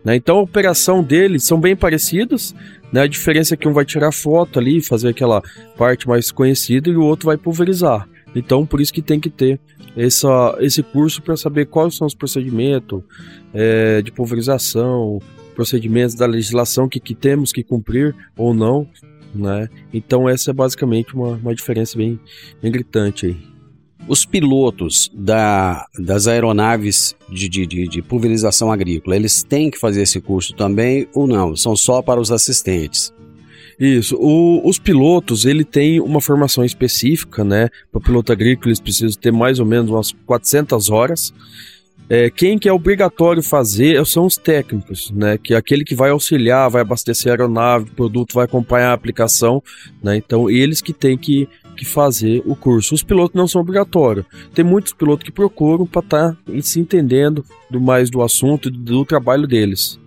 Né, 0.04 0.16
então 0.16 0.38
a 0.38 0.42
operação 0.42 1.02
deles 1.02 1.44
são 1.44 1.61
bem 1.61 1.75
parecidas, 1.75 2.54
né? 2.93 3.02
A 3.02 3.07
diferença 3.07 3.55
é 3.55 3.57
que 3.57 3.69
um 3.69 3.73
vai 3.73 3.85
tirar 3.85 4.12
foto 4.12 4.59
ali, 4.59 4.81
fazer 4.81 5.09
aquela 5.09 5.43
parte 5.76 6.07
mais 6.09 6.31
conhecida 6.31 6.88
e 6.88 6.97
o 6.97 7.02
outro 7.02 7.26
vai 7.26 7.37
pulverizar. 7.37 8.09
Então, 8.35 8.66
por 8.66 8.81
isso 8.81 8.93
que 8.93 9.02
tem 9.02 9.19
que 9.19 9.31
ter 9.31 9.59
essa, 9.97 10.57
esse 10.61 10.83
curso 10.83 11.23
para 11.23 11.37
saber 11.37 11.66
quais 11.66 11.97
são 11.97 12.07
os 12.07 12.14
procedimentos 12.14 13.02
é, 13.55 14.02
de 14.02 14.12
pulverização, 14.12 15.19
procedimentos 15.55 16.14
da 16.14 16.26
legislação 16.26 16.88
que, 16.88 17.00
que 17.00 17.14
temos 17.14 17.50
que 17.52 17.62
cumprir 17.62 18.14
ou 18.37 18.52
não. 18.52 18.87
Né? 19.35 19.69
Então, 19.93 20.28
essa 20.28 20.50
é 20.50 20.55
basicamente 20.55 21.14
uma, 21.14 21.31
uma 21.31 21.55
diferença 21.55 21.97
bem, 21.97 22.21
bem 22.62 22.71
gritante 22.71 23.26
aí. 23.26 23.55
Os 24.09 24.25
pilotos 24.25 25.11
da, 25.12 25.85
das 25.99 26.29
aeronaves 26.29 27.17
de, 27.29 27.49
de, 27.49 27.67
de, 27.67 27.88
de, 27.88 28.03
pulverização 28.03 28.71
agrícola, 28.71 29.17
eles 29.17 29.43
têm 29.43 29.71
que 29.71 29.79
fazer 29.79 30.03
esse 30.03 30.21
curso 30.21 30.55
também 30.55 31.09
ou 31.12 31.26
não? 31.26 31.57
São 31.57 31.75
só 31.75 32.00
para 32.03 32.21
os 32.21 32.31
assistentes? 32.31 33.12
Isso. 33.79 34.17
O, 34.17 34.67
os 34.67 34.79
pilotos, 34.79 35.45
ele 35.45 35.65
tem 35.65 36.00
uma 36.00 36.21
formação 36.21 36.65
específica, 36.65 37.45
né? 37.45 37.69
Para 37.93 38.00
piloto 38.00 38.33
agrícola, 38.33 38.69
eles 38.69 38.81
precisam 38.81 39.21
ter 39.21 39.33
mais 39.33 39.59
ou 39.59 39.67
menos 39.67 39.91
umas 39.91 40.12
400 40.25 40.88
horas. 40.88 41.35
É, 42.09 42.31
quem 42.31 42.57
que 42.57 42.69
é 42.69 42.73
obrigatório 42.73 43.43
fazer 43.43 44.05
são 44.07 44.26
os 44.26 44.37
técnicos, 44.37 45.11
né? 45.11 45.37
Que 45.37 45.55
é 45.55 45.57
aquele 45.57 45.85
que 45.85 45.95
vai 45.95 46.11
auxiliar, 46.11 46.71
vai 46.71 46.83
abastecer 46.83 47.31
a 47.31 47.35
aeronave, 47.35 47.91
o 47.91 47.95
produto, 47.95 48.35
vai 48.35 48.45
acompanhar 48.45 48.91
a 48.91 48.95
aplicação, 48.95 49.62
né? 50.03 50.17
Então, 50.17 50.49
eles 50.49 50.81
que 50.81 50.93
têm 50.93 51.19
que 51.19 51.49
que 51.76 51.85
fazer 51.85 52.42
o 52.45 52.56
curso. 52.56 52.95
Os 52.95 53.02
pilotos 53.02 53.37
não 53.37 53.47
são 53.47 53.61
obrigatórios. 53.61 54.26
Tem 54.54 54.64
muitos 54.64 54.92
pilotos 54.92 55.25
que 55.25 55.33
procuram 55.33 55.87
para 55.87 56.00
estar 56.00 56.33
tá 56.33 56.37
se 56.62 56.80
entendendo 56.80 57.45
do 57.71 57.80
mais 57.80 58.11
do 58.11 58.23
assunto 58.23 58.68
e 58.68 58.73
do 58.73 59.04
trabalho 59.04 59.47
deles. 59.47 59.99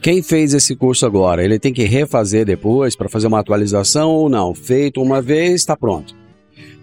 Quem 0.00 0.22
fez 0.22 0.54
esse 0.54 0.76
curso 0.76 1.04
agora, 1.04 1.44
ele 1.44 1.58
tem 1.58 1.72
que 1.72 1.82
refazer 1.82 2.44
depois 2.44 2.94
para 2.94 3.08
fazer 3.08 3.26
uma 3.26 3.40
atualização 3.40 4.10
ou 4.10 4.28
não? 4.28 4.54
Feito 4.54 5.02
uma 5.02 5.20
vez, 5.20 5.54
está 5.54 5.76
pronto. 5.76 6.14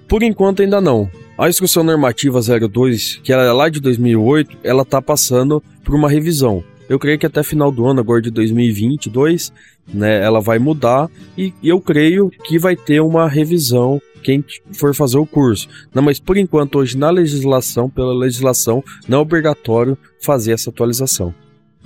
Por 0.07 0.21
enquanto 0.21 0.61
ainda 0.61 0.81
não. 0.81 1.09
A 1.37 1.49
instrução 1.49 1.83
normativa 1.83 2.39
02, 2.41 3.19
que 3.23 3.31
era 3.31 3.43
é 3.43 3.51
lá 3.51 3.69
de 3.69 3.79
2008, 3.79 4.57
ela 4.63 4.83
está 4.83 5.01
passando 5.01 5.63
por 5.83 5.95
uma 5.95 6.09
revisão. 6.09 6.63
Eu 6.87 6.99
creio 6.99 7.17
que 7.17 7.25
até 7.25 7.41
final 7.41 7.71
do 7.71 7.85
ano, 7.85 7.99
agora 7.99 8.21
de 8.21 8.29
2022, 8.29 9.51
né, 9.91 10.23
ela 10.23 10.39
vai 10.39 10.59
mudar 10.59 11.09
e 11.37 11.53
eu 11.63 11.81
creio 11.81 12.29
que 12.29 12.59
vai 12.59 12.75
ter 12.75 13.01
uma 13.01 13.27
revisão 13.27 13.99
quem 14.25 14.43
for 14.73 14.95
fazer 14.95 15.17
o 15.17 15.25
curso. 15.25 15.69
Não, 15.93 16.01
mas 16.01 16.19
por 16.19 16.35
enquanto, 16.35 16.79
hoje 16.79 16.97
na 16.97 17.11
legislação, 17.11 17.87
pela 17.87 18.13
legislação, 18.13 18.83
não 19.07 19.19
é 19.19 19.21
obrigatório 19.21 19.95
fazer 20.19 20.53
essa 20.53 20.71
atualização. 20.71 21.33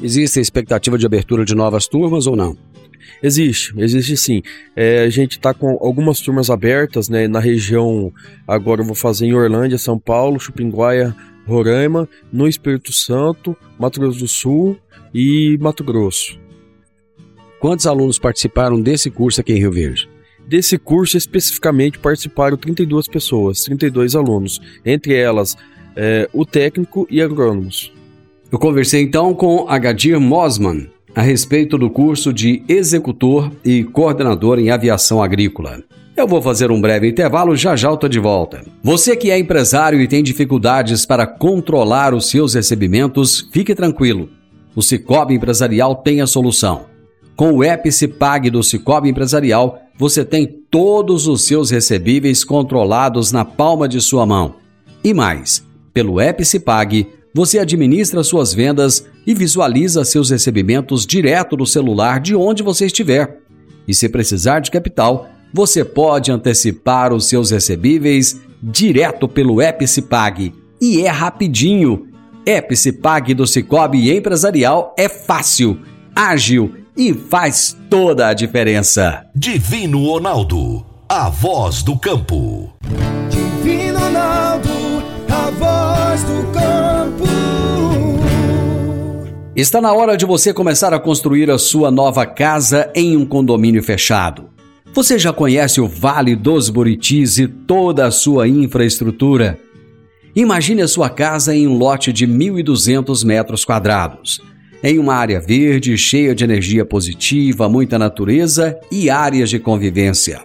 Existe 0.01 0.39
a 0.39 0.41
expectativa 0.41 0.97
de 0.97 1.05
abertura 1.05 1.43
de 1.43 1.53
novas 1.53 1.85
turmas 1.85 2.25
ou 2.25 2.35
não? 2.35 2.57
Existe, 3.21 3.73
existe 3.77 4.15
sim. 4.15 4.41
É, 4.73 5.03
a 5.03 5.09
gente 5.09 5.33
está 5.33 5.53
com 5.53 5.77
algumas 5.81 6.21
turmas 6.21 6.49
abertas 6.49 7.09
né, 7.09 7.27
na 7.27 7.39
região. 7.39 8.13
Agora 8.47 8.79
eu 8.79 8.85
vou 8.85 8.95
fazer 8.95 9.25
em 9.25 9.33
Orlândia, 9.33 9.77
São 9.77 9.99
Paulo, 9.99 10.39
Chupinguaia, 10.39 11.13
Roraima, 11.45 12.07
no 12.31 12.47
Espírito 12.47 12.93
Santo, 12.93 13.57
Mato 13.77 13.99
Grosso 13.99 14.19
do 14.19 14.27
Sul 14.27 14.77
e 15.13 15.57
Mato 15.59 15.83
Grosso. 15.83 16.39
Quantos 17.59 17.85
alunos 17.85 18.17
participaram 18.17 18.79
desse 18.79 19.11
curso 19.11 19.41
aqui 19.41 19.51
em 19.51 19.59
Rio 19.59 19.73
Verde? 19.73 20.09
Desse 20.49 20.79
curso 20.79 21.15
especificamente 21.15 21.99
participaram 21.99 22.57
32 22.57 23.07
pessoas, 23.07 23.59
32 23.65 24.15
alunos, 24.15 24.59
entre 24.83 25.13
elas 25.13 25.55
é, 25.95 26.27
o 26.33 26.43
técnico 26.43 27.07
e 27.07 27.21
agrônomos. 27.21 27.93
Eu 28.51 28.57
conversei 28.57 29.03
então 29.03 29.31
com 29.35 29.69
Agadir 29.69 30.19
Mosman 30.19 30.89
a 31.13 31.21
respeito 31.21 31.77
do 31.77 31.87
curso 31.87 32.33
de 32.33 32.63
executor 32.67 33.51
e 33.63 33.83
coordenador 33.83 34.57
em 34.57 34.71
aviação 34.71 35.21
agrícola. 35.21 35.83
Eu 36.17 36.27
vou 36.27 36.41
fazer 36.41 36.71
um 36.71 36.81
breve 36.81 37.07
intervalo, 37.07 37.55
já 37.55 37.75
já 37.75 37.93
estou 37.93 38.09
de 38.09 38.19
volta. 38.19 38.65
Você 38.81 39.15
que 39.15 39.29
é 39.29 39.37
empresário 39.37 40.01
e 40.01 40.07
tem 40.07 40.23
dificuldades 40.23 41.05
para 41.05 41.27
controlar 41.27 42.11
os 42.11 42.27
seus 42.27 42.55
recebimentos, 42.55 43.47
fique 43.51 43.75
tranquilo. 43.75 44.29
O 44.75 44.81
Cicobi 44.81 45.35
Empresarial 45.35 45.97
tem 45.97 46.21
a 46.21 46.27
solução. 46.27 46.85
Com 47.35 47.51
o 47.51 47.63
app 47.63 47.89
Cipag 47.91 48.49
do 48.49 48.63
Cicobi 48.63 49.09
Empresarial, 49.09 49.79
você 49.99 50.23
tem 50.23 50.47
todos 50.71 51.27
os 51.27 51.43
seus 51.43 51.71
recebíveis 51.71 52.45
controlados 52.45 53.33
na 53.33 53.43
palma 53.43 53.85
de 53.85 53.99
sua 53.99 54.25
mão. 54.25 54.55
E 55.03 55.13
mais, 55.13 55.61
pelo 55.93 56.21
app 56.21 56.43
Cipag, 56.45 57.05
você 57.33 57.59
administra 57.59 58.23
suas 58.23 58.53
vendas 58.53 59.05
e 59.27 59.33
visualiza 59.33 60.05
seus 60.05 60.29
recebimentos 60.29 61.05
direto 61.05 61.57
do 61.57 61.65
celular 61.65 62.21
de 62.21 62.33
onde 62.33 62.63
você 62.63 62.85
estiver. 62.85 63.41
E 63.85 63.93
se 63.93 64.07
precisar 64.07 64.61
de 64.61 64.71
capital, 64.71 65.27
você 65.53 65.83
pode 65.83 66.31
antecipar 66.31 67.11
os 67.13 67.27
seus 67.27 67.51
recebíveis 67.51 68.39
direto 68.63 69.27
pelo 69.27 69.61
Epicipag. 69.61 70.53
E 70.79 71.01
é 71.01 71.09
rapidinho. 71.09 72.07
Epicipag 72.45 73.33
do 73.33 73.45
Cicobi 73.45 74.15
Empresarial 74.15 74.95
é 74.97 75.09
fácil, 75.09 75.77
ágil 76.15 76.78
e 76.99 77.13
faz 77.13 77.77
toda 77.89 78.27
a 78.27 78.33
diferença. 78.33 79.25
Divino 79.33 80.05
Ronaldo, 80.05 80.85
a 81.07 81.29
voz 81.29 81.81
do 81.81 81.97
campo. 81.97 82.73
Divino 83.29 83.97
Ronaldo, 83.97 84.69
a 85.29 85.49
voz 85.51 86.23
do 86.23 86.43
campo. 86.51 87.23
Está 89.55 89.79
na 89.79 89.93
hora 89.93 90.17
de 90.17 90.25
você 90.25 90.53
começar 90.53 90.93
a 90.93 90.99
construir 90.99 91.49
a 91.49 91.57
sua 91.57 91.89
nova 91.89 92.25
casa 92.25 92.91
em 92.93 93.15
um 93.15 93.25
condomínio 93.25 93.81
fechado. 93.81 94.49
Você 94.93 95.17
já 95.17 95.31
conhece 95.31 95.79
o 95.79 95.87
Vale 95.87 96.35
dos 96.35 96.69
Buritis 96.69 97.39
e 97.39 97.47
toda 97.47 98.07
a 98.07 98.11
sua 98.11 98.45
infraestrutura? 98.45 99.57
Imagine 100.35 100.81
a 100.81 100.87
sua 100.87 101.09
casa 101.09 101.55
em 101.55 101.65
um 101.65 101.77
lote 101.77 102.11
de 102.11 102.27
1.200 102.27 103.25
metros 103.25 103.63
quadrados, 103.63 104.41
em 104.83 104.99
uma 104.99 105.15
área 105.15 105.39
verde, 105.39 105.97
cheia 105.97 106.33
de 106.33 106.43
energia 106.43 106.85
positiva, 106.85 107.69
muita 107.69 107.99
natureza 107.99 108.79
e 108.91 109.09
áreas 109.09 109.49
de 109.49 109.59
convivência. 109.59 110.41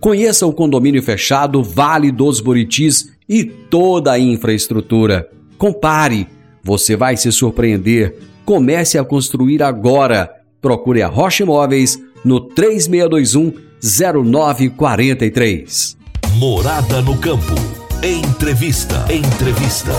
Conheça 0.00 0.46
o 0.46 0.52
condomínio 0.52 1.02
fechado 1.02 1.62
Vale 1.62 2.12
dos 2.12 2.40
Buritis 2.40 3.10
e 3.28 3.44
toda 3.44 4.12
a 4.12 4.18
infraestrutura. 4.18 5.28
Compare, 5.58 6.26
você 6.62 6.96
vai 6.96 7.16
se 7.16 7.30
surpreender. 7.32 8.16
Comece 8.44 8.98
a 8.98 9.04
construir 9.04 9.62
agora. 9.62 10.30
Procure 10.60 11.00
a 11.02 11.08
Rocha 11.08 11.42
Imóveis 11.42 11.98
no 12.24 12.40
3621 12.40 13.52
0943. 13.82 15.96
Morada 16.38 17.02
no 17.02 17.18
campo. 17.18 17.54
Entrevista. 18.02 19.06
Entrevista. 19.10 19.92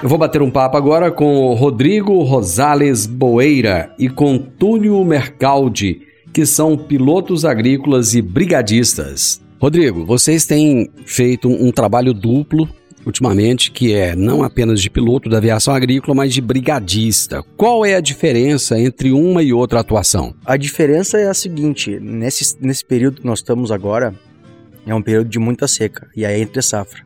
Eu 0.00 0.08
vou 0.08 0.16
bater 0.16 0.40
um 0.40 0.50
papo 0.50 0.76
agora 0.76 1.10
com 1.10 1.52
Rodrigo 1.54 2.22
Rosales 2.22 3.04
Boeira 3.04 3.92
e 3.98 4.08
com 4.08 4.38
Túlio 4.38 5.04
Mercaldi, 5.04 6.02
que 6.32 6.46
são 6.46 6.76
pilotos 6.76 7.44
agrícolas 7.44 8.14
e 8.14 8.22
brigadistas. 8.22 9.42
Rodrigo, 9.60 10.06
vocês 10.06 10.46
têm 10.46 10.88
feito 11.04 11.48
um 11.48 11.72
trabalho 11.72 12.14
duplo 12.14 12.68
ultimamente, 13.04 13.72
que 13.72 13.92
é 13.92 14.14
não 14.14 14.44
apenas 14.44 14.80
de 14.80 14.88
piloto 14.88 15.28
da 15.28 15.38
aviação 15.38 15.74
agrícola, 15.74 16.14
mas 16.14 16.32
de 16.32 16.40
brigadista. 16.40 17.42
Qual 17.56 17.84
é 17.84 17.94
a 17.96 18.00
diferença 18.00 18.78
entre 18.78 19.10
uma 19.10 19.42
e 19.42 19.52
outra 19.52 19.80
atuação? 19.80 20.32
A 20.46 20.56
diferença 20.56 21.18
é 21.18 21.28
a 21.28 21.34
seguinte: 21.34 21.98
nesse, 21.98 22.56
nesse 22.60 22.84
período 22.84 23.20
que 23.20 23.26
nós 23.26 23.40
estamos 23.40 23.72
agora, 23.72 24.14
é 24.86 24.94
um 24.94 25.02
período 25.02 25.28
de 25.28 25.40
muita 25.40 25.66
seca, 25.66 26.06
e 26.14 26.24
é 26.24 26.38
entre 26.38 26.62
safra. 26.62 27.02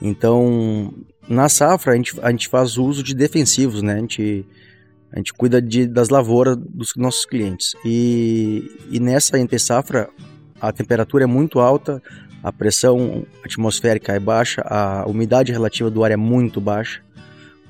Então, 0.00 0.92
na 1.28 1.48
safra, 1.48 1.92
a 1.92 1.96
gente, 1.96 2.18
a 2.20 2.30
gente 2.30 2.48
faz 2.48 2.78
uso 2.78 3.02
de 3.02 3.14
defensivos, 3.14 3.82
né? 3.82 3.94
A 3.94 3.98
gente, 3.98 4.46
a 5.12 5.18
gente 5.18 5.32
cuida 5.32 5.60
de, 5.60 5.86
das 5.86 6.08
lavouras 6.08 6.56
dos 6.56 6.92
nossos 6.96 7.26
clientes. 7.26 7.74
E, 7.84 8.70
e 8.90 8.98
nessa 8.98 9.38
entre 9.38 9.58
safra, 9.58 10.08
a 10.60 10.72
temperatura 10.72 11.24
é 11.24 11.26
muito 11.26 11.60
alta, 11.60 12.02
a 12.42 12.52
pressão 12.52 13.26
atmosférica 13.44 14.12
é 14.12 14.20
baixa, 14.20 14.62
a 14.64 15.04
umidade 15.06 15.52
relativa 15.52 15.90
do 15.90 16.02
ar 16.02 16.10
é 16.10 16.16
muito 16.16 16.60
baixa, 16.60 17.02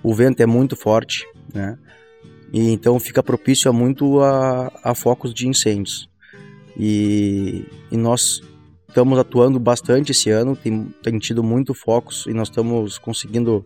o 0.02 0.14
vento 0.14 0.40
é 0.40 0.46
muito 0.46 0.76
forte, 0.76 1.26
né? 1.52 1.76
E 2.52 2.70
então 2.70 2.98
fica 2.98 3.22
propício 3.22 3.68
a 3.68 3.72
muito 3.72 4.20
a, 4.20 4.72
a 4.82 4.94
focos 4.94 5.34
de 5.34 5.46
incêndios. 5.46 6.08
E, 6.78 7.66
e 7.90 7.96
nós 7.96 8.40
estamos 8.98 9.16
atuando 9.16 9.60
bastante 9.60 10.10
esse 10.10 10.28
ano, 10.28 10.56
tem, 10.56 10.88
tem 11.02 11.18
tido 11.18 11.40
muito 11.40 11.72
focos 11.72 12.26
e 12.26 12.34
nós 12.34 12.48
estamos 12.48 12.98
conseguindo, 12.98 13.64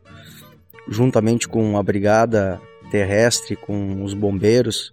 juntamente 0.87 1.49
com 1.49 1.79
a 1.79 1.83
brigada 1.83 2.61
terrestre, 2.90 3.57
com 3.57 4.05
os 4.05 4.12
bombeiros, 4.12 4.92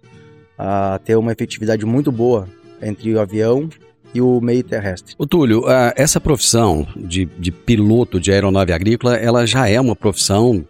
a 0.56 0.98
ter 1.04 1.16
uma 1.16 1.30
efetividade 1.30 1.84
muito 1.84 2.10
boa 2.10 2.48
entre 2.80 3.14
o 3.14 3.20
avião 3.20 3.68
e 4.14 4.22
o 4.22 4.40
meio 4.40 4.64
terrestre. 4.64 5.14
O 5.18 5.26
Túlio, 5.26 5.64
essa 5.94 6.18
profissão 6.18 6.86
de, 6.96 7.26
de 7.38 7.52
piloto 7.52 8.18
de 8.18 8.32
aeronave 8.32 8.72
agrícola, 8.72 9.16
ela 9.16 9.46
já 9.46 9.68
é 9.68 9.78
uma 9.78 9.94
profissão 9.94 10.64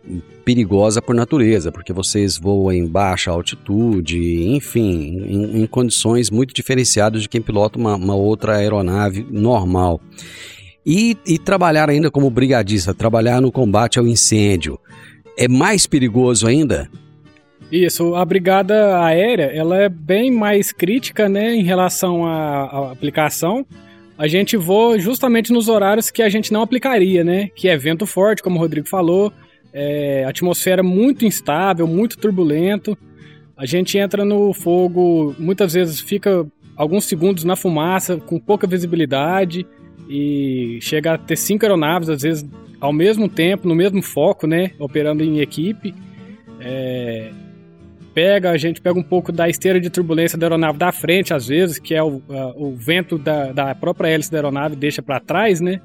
perigosa 0.50 1.00
por 1.00 1.14
natureza, 1.14 1.70
porque 1.70 1.92
vocês 1.92 2.36
voam 2.36 2.72
em 2.72 2.84
baixa 2.84 3.30
altitude, 3.30 4.48
enfim, 4.48 5.22
em, 5.28 5.62
em 5.62 5.66
condições 5.66 6.28
muito 6.28 6.52
diferenciadas 6.52 7.22
de 7.22 7.28
quem 7.28 7.40
pilota 7.40 7.78
uma, 7.78 7.94
uma 7.94 8.16
outra 8.16 8.56
aeronave 8.56 9.24
normal. 9.30 10.00
E, 10.84 11.16
e 11.24 11.38
trabalhar 11.38 11.88
ainda 11.88 12.10
como 12.10 12.28
brigadista, 12.28 12.92
trabalhar 12.92 13.40
no 13.40 13.52
combate 13.52 14.00
ao 14.00 14.08
incêndio, 14.08 14.76
é 15.38 15.46
mais 15.46 15.86
perigoso 15.86 16.48
ainda? 16.48 16.90
Isso, 17.70 18.16
a 18.16 18.24
brigada 18.24 19.00
aérea, 19.04 19.52
ela 19.54 19.76
é 19.78 19.88
bem 19.88 20.32
mais 20.32 20.72
crítica, 20.72 21.28
né, 21.28 21.54
em 21.54 21.62
relação 21.62 22.26
à, 22.26 22.64
à, 22.64 22.92
aplicação. 22.92 23.64
A 24.18 24.26
gente 24.26 24.56
voa 24.56 24.98
justamente 24.98 25.52
nos 25.52 25.68
horários 25.68 26.10
que 26.10 26.22
a 26.22 26.28
gente 26.28 26.52
não 26.52 26.60
aplicaria, 26.60 27.22
né, 27.22 27.50
que 27.54 27.68
é 27.68 27.76
vento 27.76 28.04
forte, 28.04 28.42
como 28.42 28.56
o 28.56 28.58
Rodrigo 28.58 28.88
falou, 28.88 29.32
é, 29.72 30.24
atmosfera 30.24 30.82
muito 30.82 31.24
instável, 31.24 31.86
muito 31.86 32.18
turbulento. 32.18 32.96
A 33.56 33.66
gente 33.66 33.98
entra 33.98 34.24
no 34.24 34.52
fogo, 34.52 35.34
muitas 35.38 35.74
vezes 35.74 36.00
fica 36.00 36.46
alguns 36.76 37.04
segundos 37.04 37.44
na 37.44 37.56
fumaça, 37.56 38.16
com 38.16 38.38
pouca 38.38 38.66
visibilidade, 38.66 39.66
e 40.08 40.78
chega 40.80 41.14
a 41.14 41.18
ter 41.18 41.36
cinco 41.36 41.64
aeronaves, 41.64 42.08
às 42.08 42.22
vezes 42.22 42.48
ao 42.80 42.92
mesmo 42.92 43.28
tempo, 43.28 43.68
no 43.68 43.74
mesmo 43.74 44.02
foco, 44.02 44.46
né, 44.46 44.70
operando 44.78 45.22
em 45.22 45.40
equipe. 45.40 45.94
É, 46.58 47.30
pega, 48.14 48.50
a 48.50 48.56
gente 48.56 48.80
pega 48.80 48.98
um 48.98 49.02
pouco 49.02 49.30
da 49.30 49.48
esteira 49.48 49.78
de 49.78 49.90
turbulência 49.90 50.38
da 50.38 50.46
aeronave 50.46 50.78
da 50.78 50.90
frente, 50.90 51.34
às 51.34 51.46
vezes, 51.46 51.78
que 51.78 51.94
é 51.94 52.02
o, 52.02 52.22
a, 52.30 52.46
o 52.56 52.74
vento 52.74 53.18
da, 53.18 53.52
da 53.52 53.74
própria 53.74 54.08
hélice 54.08 54.30
da 54.30 54.38
aeronave 54.38 54.74
deixa 54.74 55.02
para 55.02 55.20
trás, 55.20 55.60
né? 55.60 55.80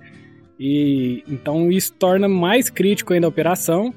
E 0.59 1.23
então 1.27 1.71
isso 1.71 1.93
torna 1.93 2.27
mais 2.27 2.69
crítico 2.69 3.13
ainda 3.13 3.27
a 3.27 3.29
operação. 3.29 3.93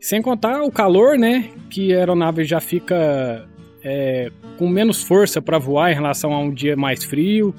Sem 0.00 0.20
contar 0.20 0.62
o 0.62 0.70
calor, 0.70 1.16
né? 1.16 1.50
Que 1.70 1.94
a 1.94 1.98
aeronave 1.98 2.44
já 2.44 2.60
fica 2.60 3.48
é, 3.84 4.30
com 4.58 4.68
menos 4.68 5.02
força 5.02 5.40
para 5.40 5.58
voar 5.58 5.92
em 5.92 5.94
relação 5.94 6.32
a 6.32 6.38
um 6.38 6.52
dia 6.52 6.76
mais 6.76 7.04
frio. 7.04 7.54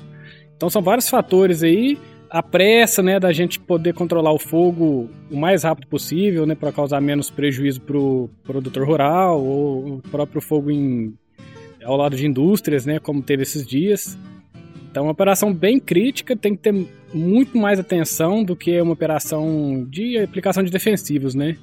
Então 0.56 0.69
são 0.69 0.82
vários 0.82 1.10
fatores 1.10 1.63
aí. 1.63 1.97
A 2.29 2.41
pressa, 2.41 3.03
né, 3.03 3.19
da 3.19 3.32
gente 3.32 3.60
poder 3.60 3.93
controlar 3.93 4.32
o 4.32 4.39
fogo 4.39 5.08
o 5.29 5.38
mais 5.38 5.63
rápido 5.63 5.86
possível, 5.88 6.47
né, 6.47 6.56
para 6.56 6.71
causar 6.71 6.99
menos 6.99 7.29
prejuízo 7.29 7.79
para 7.82 7.95
o 7.95 8.27
produtor 8.43 8.88
rural 8.88 9.39
ou 9.39 9.97
o 9.97 10.01
próprio 10.10 10.41
fogo 10.41 10.71
em, 10.71 11.13
ao 11.84 11.95
lado 11.95 12.15
de 12.15 12.25
indústrias, 12.25 12.88
né, 12.88 12.97
como 12.97 13.21
teve 13.21 13.43
esses 13.43 13.63
dias. 13.67 14.17
Então, 14.93 15.01
é 15.01 15.08
uma 15.08 15.12
operação 15.12 15.51
bem 15.51 15.79
crítica, 15.79 16.36
tem 16.36 16.56
que 16.56 16.62
ter 16.62 16.88
muito 17.12 17.58
mais 17.58 17.79
atenção 17.79 18.43
do 18.43 18.56
que 18.56 18.79
uma 18.79 18.93
operação 18.93 19.88
de 19.89 20.19
aplicação 20.19 20.62
de 20.62 20.69
defensivos, 20.69 21.34
né, 21.34 21.58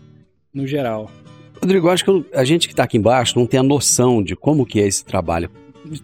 no 0.52 0.66
geral. 0.66 1.08
Rodrigo, 1.62 1.88
acho 1.88 2.04
que 2.04 2.24
a 2.34 2.42
gente 2.42 2.66
que 2.66 2.72
está 2.72 2.82
aqui 2.82 2.98
embaixo 2.98 3.38
não 3.38 3.46
tem 3.46 3.60
a 3.60 3.62
noção 3.62 4.20
de 4.20 4.34
como 4.34 4.66
que 4.66 4.80
é 4.80 4.86
esse 4.88 5.04
trabalho. 5.04 5.48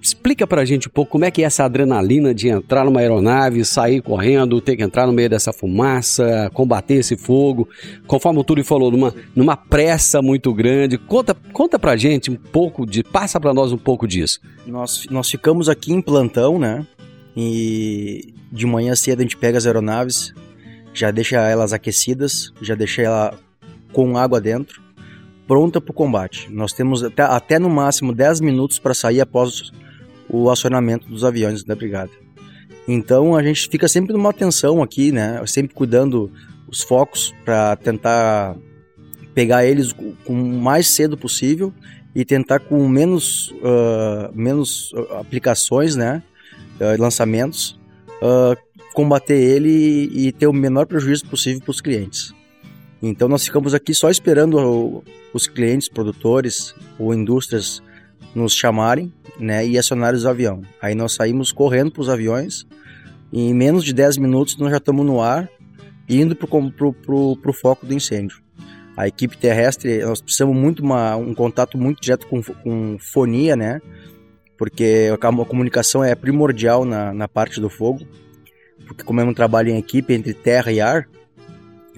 Explica 0.01 0.47
pra 0.47 0.65
gente 0.65 0.87
um 0.87 0.91
pouco 0.91 1.11
como 1.11 1.25
é 1.25 1.31
que 1.33 1.43
é 1.43 1.47
essa 1.47 1.65
adrenalina 1.65 2.33
de 2.33 2.49
entrar 2.49 2.85
numa 2.85 3.01
aeronave, 3.01 3.65
sair 3.65 4.01
correndo, 4.01 4.61
ter 4.61 4.77
que 4.77 4.85
entrar 4.85 5.05
no 5.05 5.13
meio 5.13 5.29
dessa 5.29 5.53
fumaça, 5.53 6.49
combater 6.55 6.95
esse 6.95 7.17
fogo. 7.17 7.69
Conforme 8.07 8.39
o 8.39 8.45
Túlio 8.45 8.65
falou, 8.65 8.93
numa, 8.93 9.13
numa 9.35 9.57
pressa 9.57 10.23
muito 10.23 10.55
grande. 10.55 10.97
Conta, 10.97 11.35
conta 11.53 11.77
pra 11.77 11.97
gente 11.97 12.31
um 12.31 12.37
pouco 12.37 12.87
de. 12.87 13.03
Passa 13.03 13.41
pra 13.41 13.53
nós 13.53 13.73
um 13.73 13.79
pouco 13.79 14.07
disso. 14.07 14.41
Nós, 14.65 15.07
nós 15.11 15.29
ficamos 15.29 15.69
aqui 15.69 15.93
em 15.93 16.01
plantão, 16.01 16.59
né? 16.59 16.87
E 17.37 18.35
de 18.51 18.65
manhã 18.67 18.95
cedo 18.95 19.21
a 19.21 19.23
gente 19.23 19.37
pega 19.37 19.59
as 19.59 19.67
aeronaves, 19.67 20.33
já 20.95 21.11
deixa 21.11 21.37
elas 21.37 21.73
aquecidas, 21.73 22.53
já 22.63 22.75
deixa 22.75 23.03
ela 23.03 23.39
com 23.93 24.17
água 24.17 24.41
dentro 24.41 24.87
pronta 25.47 25.81
para 25.81 25.91
o 25.91 25.95
combate. 25.95 26.49
Nós 26.51 26.73
temos 26.73 27.03
até, 27.03 27.23
até 27.23 27.59
no 27.59 27.71
máximo 27.71 28.13
10 28.13 28.41
minutos 28.41 28.79
para 28.79 28.95
sair 28.95 29.21
após 29.21 29.71
o 30.29 30.51
acionamento 30.51 31.09
dos 31.09 31.25
aviões 31.25 31.63
da 31.63 31.75
brigada. 31.75 32.11
Então 32.89 33.37
a 33.37 33.43
gente 33.43 33.69
fica 33.69 33.89
sempre 33.89 34.13
numa 34.13 34.31
atenção 34.31 34.83
aqui, 34.83 35.13
né? 35.13 35.41
Sempre 35.47 35.75
cuidando 35.75 36.31
os 36.69 36.83
focos 36.83 37.35
para 37.45 37.77
tentar 37.77 38.57
pegar 39.35 39.65
eles 39.65 39.93
com 39.93 40.33
o 40.33 40.35
mais 40.35 40.89
cedo 40.89 41.17
possível 41.17 41.73
e 42.15 42.25
tentar 42.25 42.61
com 42.61 42.89
menos, 42.89 43.51
uh, 43.51 44.33
menos 44.35 44.93
aplicações, 45.19 45.95
né? 45.95 46.23
Uh, 46.81 47.01
lançamentos, 47.01 47.79
uh, 48.23 48.57
combater 48.93 49.37
ele 49.37 49.69
e, 49.71 50.29
e 50.29 50.33
ter 50.33 50.47
o 50.47 50.53
menor 50.53 50.87
prejuízo 50.87 51.27
possível 51.27 51.61
para 51.61 51.71
os 51.71 51.81
clientes. 51.81 52.35
Então 53.03 53.29
nós 53.29 53.45
ficamos 53.45 53.75
aqui 53.75 53.95
só 53.95 54.11
esperando 54.11 55.03
os 55.33 55.47
clientes, 55.47 55.89
produtores 55.89 56.75
ou 56.99 57.15
indústrias 57.15 57.83
nos 58.35 58.55
chamarem 58.55 59.13
né, 59.39 59.67
e 59.67 59.79
acionarem 59.79 60.19
os 60.19 60.27
aviões. 60.27 60.67
Aí 60.81 60.95
nós 60.95 61.15
saímos 61.15 61.53
correndo 61.53 61.91
para 61.91 62.03
os 62.03 62.09
aviões 62.09 62.67
e 63.33 63.43
em 63.43 63.55
menos 63.55 63.85
de 63.85 63.93
10 63.93 64.19
minutos 64.19 64.57
nós 64.57 64.71
já 64.71 64.79
estamos 64.79 65.05
no 65.05 65.21
ar 65.21 65.49
indo 66.09 66.37
para 66.37 66.47
o 66.47 67.53
foco 67.53 67.87
do 67.87 67.93
incêndio. 67.93 68.41
A 68.97 69.07
equipe 69.07 69.37
terrestre, 69.37 70.03
nós 70.03 70.23
precisamos 70.23 70.57
muito 70.57 70.83
uma, 70.83 71.17
um 71.17 71.35
contato 71.35 71.77
muito 71.77 72.01
direto 72.01 72.27
com, 72.27 72.43
com 72.43 72.97
fonia, 72.99 73.55
né? 73.55 73.81
Porque 74.57 75.11
a 75.13 75.45
comunicação 75.45 76.03
é 76.03 76.15
primordial 76.15 76.85
na, 76.85 77.13
na 77.13 77.29
parte 77.29 77.61
do 77.61 77.69
fogo. 77.69 78.07
Porque 78.87 79.05
como 79.05 79.21
é 79.21 79.25
um 79.25 79.35
trabalho 79.35 79.71
em 79.71 79.79
equipe 79.79 80.15
entre 80.15 80.33
terra 80.33 80.71
e 80.71 80.81
ar, 80.81 81.09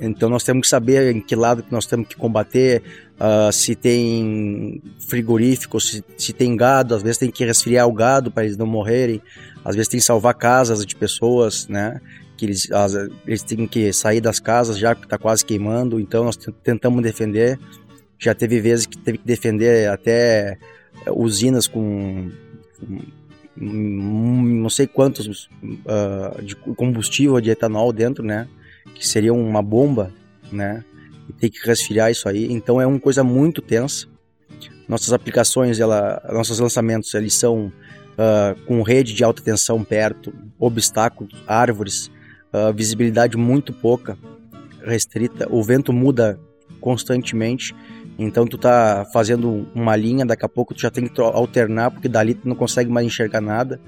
então 0.00 0.28
nós 0.28 0.44
temos 0.44 0.62
que 0.62 0.68
saber 0.68 1.14
em 1.14 1.20
que 1.20 1.34
lado 1.34 1.62
que 1.62 1.72
nós 1.72 1.86
temos 1.86 2.08
que 2.08 2.16
combater, 2.16 2.82
uh, 3.18 3.52
se 3.52 3.74
tem 3.74 4.80
frigorífico, 5.08 5.80
se, 5.80 6.04
se 6.16 6.32
tem 6.32 6.56
gado, 6.56 6.94
às 6.94 7.02
vezes 7.02 7.18
tem 7.18 7.30
que 7.30 7.44
resfriar 7.44 7.86
o 7.86 7.92
gado 7.92 8.30
para 8.30 8.44
eles 8.44 8.56
não 8.56 8.66
morrerem, 8.66 9.20
às 9.64 9.74
vezes 9.74 9.88
tem 9.88 9.98
que 9.98 10.06
salvar 10.06 10.34
casas 10.34 10.86
de 10.86 10.94
pessoas, 10.94 11.66
né? 11.66 12.00
Que 12.36 12.46
eles, 12.46 12.70
as, 12.70 12.94
eles 13.26 13.42
têm 13.42 13.66
que 13.66 13.92
sair 13.92 14.20
das 14.20 14.38
casas 14.38 14.78
já 14.78 14.94
que 14.94 15.04
está 15.04 15.18
quase 15.18 15.44
queimando, 15.44 15.98
então 15.98 16.24
nós 16.24 16.36
tentamos 16.62 17.02
defender. 17.02 17.58
Já 18.20 18.34
teve 18.34 18.60
vezes 18.60 18.86
que 18.86 18.96
teve 18.98 19.18
que 19.18 19.26
defender 19.26 19.88
até 19.88 20.58
usinas 21.06 21.66
com, 21.66 22.30
não 23.56 24.70
sei 24.70 24.86
quantos 24.86 25.48
uh, 25.62 26.42
de 26.42 26.54
combustível 26.54 27.40
de 27.40 27.50
etanol 27.50 27.92
dentro, 27.92 28.24
né? 28.24 28.48
que 28.98 29.06
seria 29.06 29.32
uma 29.32 29.62
bomba, 29.62 30.12
né? 30.50 30.84
E 31.28 31.32
ter 31.32 31.50
que 31.50 31.64
resfriar 31.66 32.10
isso 32.10 32.28
aí. 32.28 32.50
Então 32.50 32.80
é 32.80 32.86
uma 32.86 32.98
coisa 32.98 33.22
muito 33.22 33.62
tensa. 33.62 34.06
Nossas 34.88 35.12
aplicações, 35.12 35.78
ela, 35.78 36.22
nossos 36.32 36.58
lançamentos, 36.58 37.12
eles 37.14 37.34
são 37.34 37.66
uh, 37.66 38.58
com 38.66 38.82
rede 38.82 39.12
de 39.14 39.22
alta 39.22 39.42
tensão 39.42 39.84
perto, 39.84 40.32
obstáculos, 40.58 41.34
árvores, 41.46 42.10
uh, 42.52 42.72
visibilidade 42.74 43.36
muito 43.36 43.72
pouca, 43.72 44.16
restrita. 44.82 45.46
O 45.50 45.62
vento 45.62 45.92
muda 45.92 46.40
constantemente. 46.80 47.74
Então 48.18 48.44
tu 48.44 48.58
tá 48.58 49.06
fazendo 49.12 49.68
uma 49.74 49.94
linha, 49.94 50.26
daqui 50.26 50.44
a 50.44 50.48
pouco 50.48 50.74
tu 50.74 50.80
já 50.80 50.90
tem 50.90 51.06
que 51.06 51.20
alternar, 51.20 51.92
porque 51.92 52.08
dali 52.08 52.34
tu 52.34 52.48
não 52.48 52.56
consegue 52.56 52.90
mais 52.90 53.06
enxergar 53.06 53.40
nada. 53.40 53.80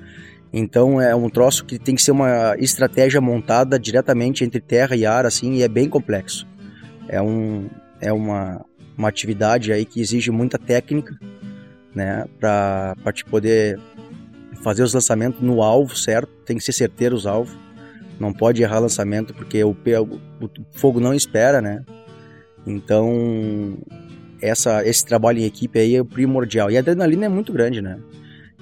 Então 0.52 1.00
é 1.00 1.14
um 1.14 1.28
troço 1.28 1.64
que 1.64 1.78
tem 1.78 1.96
que 1.96 2.02
ser 2.02 2.12
uma 2.12 2.54
estratégia 2.58 3.20
montada 3.20 3.78
diretamente 3.78 4.44
entre 4.44 4.60
terra 4.60 4.94
e 4.94 5.04
ar, 5.04 5.26
assim, 5.26 5.54
e 5.54 5.62
é 5.62 5.68
bem 5.68 5.88
complexo. 5.88 6.46
É, 7.08 7.20
um, 7.20 7.68
é 8.00 8.12
uma, 8.12 8.64
uma 8.96 9.08
atividade 9.08 9.72
aí 9.72 9.84
que 9.84 10.00
exige 10.00 10.30
muita 10.30 10.58
técnica, 10.58 11.18
né, 11.92 12.24
para 12.38 12.94
te 13.12 13.24
poder 13.24 13.80
fazer 14.62 14.84
os 14.84 14.94
lançamentos 14.94 15.40
no 15.40 15.60
alvo 15.60 15.96
certo, 15.96 16.30
tem 16.44 16.56
que 16.56 16.62
ser 16.62 16.72
certeiro 16.72 17.16
os 17.16 17.26
alvos, 17.26 17.56
não 18.18 18.32
pode 18.32 18.62
errar 18.62 18.78
lançamento 18.78 19.34
porque 19.34 19.64
o, 19.64 19.70
o, 19.70 20.44
o 20.44 20.50
fogo 20.72 21.00
não 21.00 21.14
espera, 21.14 21.60
né? 21.60 21.82
Então 22.66 23.78
essa, 24.42 24.86
esse 24.86 25.04
trabalho 25.04 25.38
em 25.38 25.44
equipe 25.44 25.78
aí 25.78 25.96
é 25.96 26.04
primordial. 26.04 26.70
E 26.70 26.76
a 26.76 26.80
adrenalina 26.80 27.26
é 27.26 27.28
muito 27.28 27.52
grande, 27.52 27.80
né? 27.80 27.98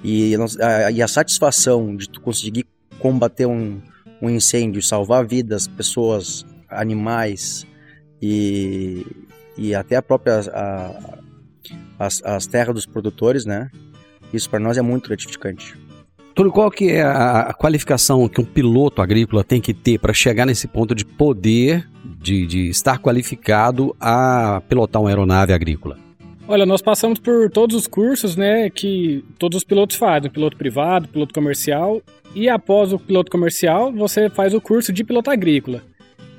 E 0.03 0.33
a, 0.61 0.91
e 0.91 1.01
a 1.01 1.07
satisfação 1.07 1.95
de 1.95 2.09
tu 2.09 2.21
conseguir 2.21 2.65
combater 2.99 3.45
um, 3.45 3.81
um 4.21 4.29
incêndio, 4.29 4.81
salvar 4.81 5.25
vidas, 5.25 5.67
pessoas, 5.67 6.45
animais 6.69 7.65
e, 8.21 9.05
e 9.57 9.73
até 9.73 9.95
a 9.95 10.01
própria 10.01 10.39
a, 10.53 11.19
as, 11.97 12.23
as 12.23 12.45
terras 12.45 12.75
dos 12.75 12.85
produtores, 12.85 13.45
né? 13.45 13.69
Isso 14.33 14.49
para 14.49 14.59
nós 14.59 14.77
é 14.77 14.81
muito 14.81 15.07
gratificante. 15.07 15.75
Túlio, 16.39 16.53
qual 16.53 16.71
que 16.71 16.89
é 16.91 17.01
a, 17.01 17.53
qualificação 17.53 18.29
que 18.29 18.39
um 18.39 18.45
piloto 18.45 19.01
agrícola 19.01 19.43
tem 19.43 19.59
que 19.59 19.73
ter 19.73 19.99
para 19.99 20.13
chegar 20.13 20.45
nesse 20.45 20.69
ponto 20.69 20.95
de 20.95 21.03
poder, 21.03 21.85
de, 22.01 22.47
de 22.47 22.69
estar 22.69 22.97
qualificado 22.97 23.93
a 23.99 24.61
pilotar 24.69 25.01
uma 25.01 25.09
aeronave 25.09 25.51
agrícola? 25.51 25.97
Olha, 26.47 26.65
nós 26.65 26.81
passamos 26.81 27.19
por 27.19 27.49
todos 27.51 27.75
os 27.75 27.87
cursos, 27.87 28.37
né, 28.37 28.69
que 28.69 29.21
todos 29.37 29.57
os 29.57 29.65
pilotos 29.65 29.97
fazem, 29.97 30.31
piloto 30.31 30.55
privado, 30.55 31.09
piloto 31.09 31.33
comercial, 31.33 32.01
e 32.33 32.47
após 32.47 32.93
o 32.93 32.99
piloto 32.99 33.29
comercial, 33.29 33.91
você 33.91 34.29
faz 34.29 34.53
o 34.53 34.61
curso 34.61 34.93
de 34.93 35.03
piloto 35.03 35.29
agrícola. 35.29 35.83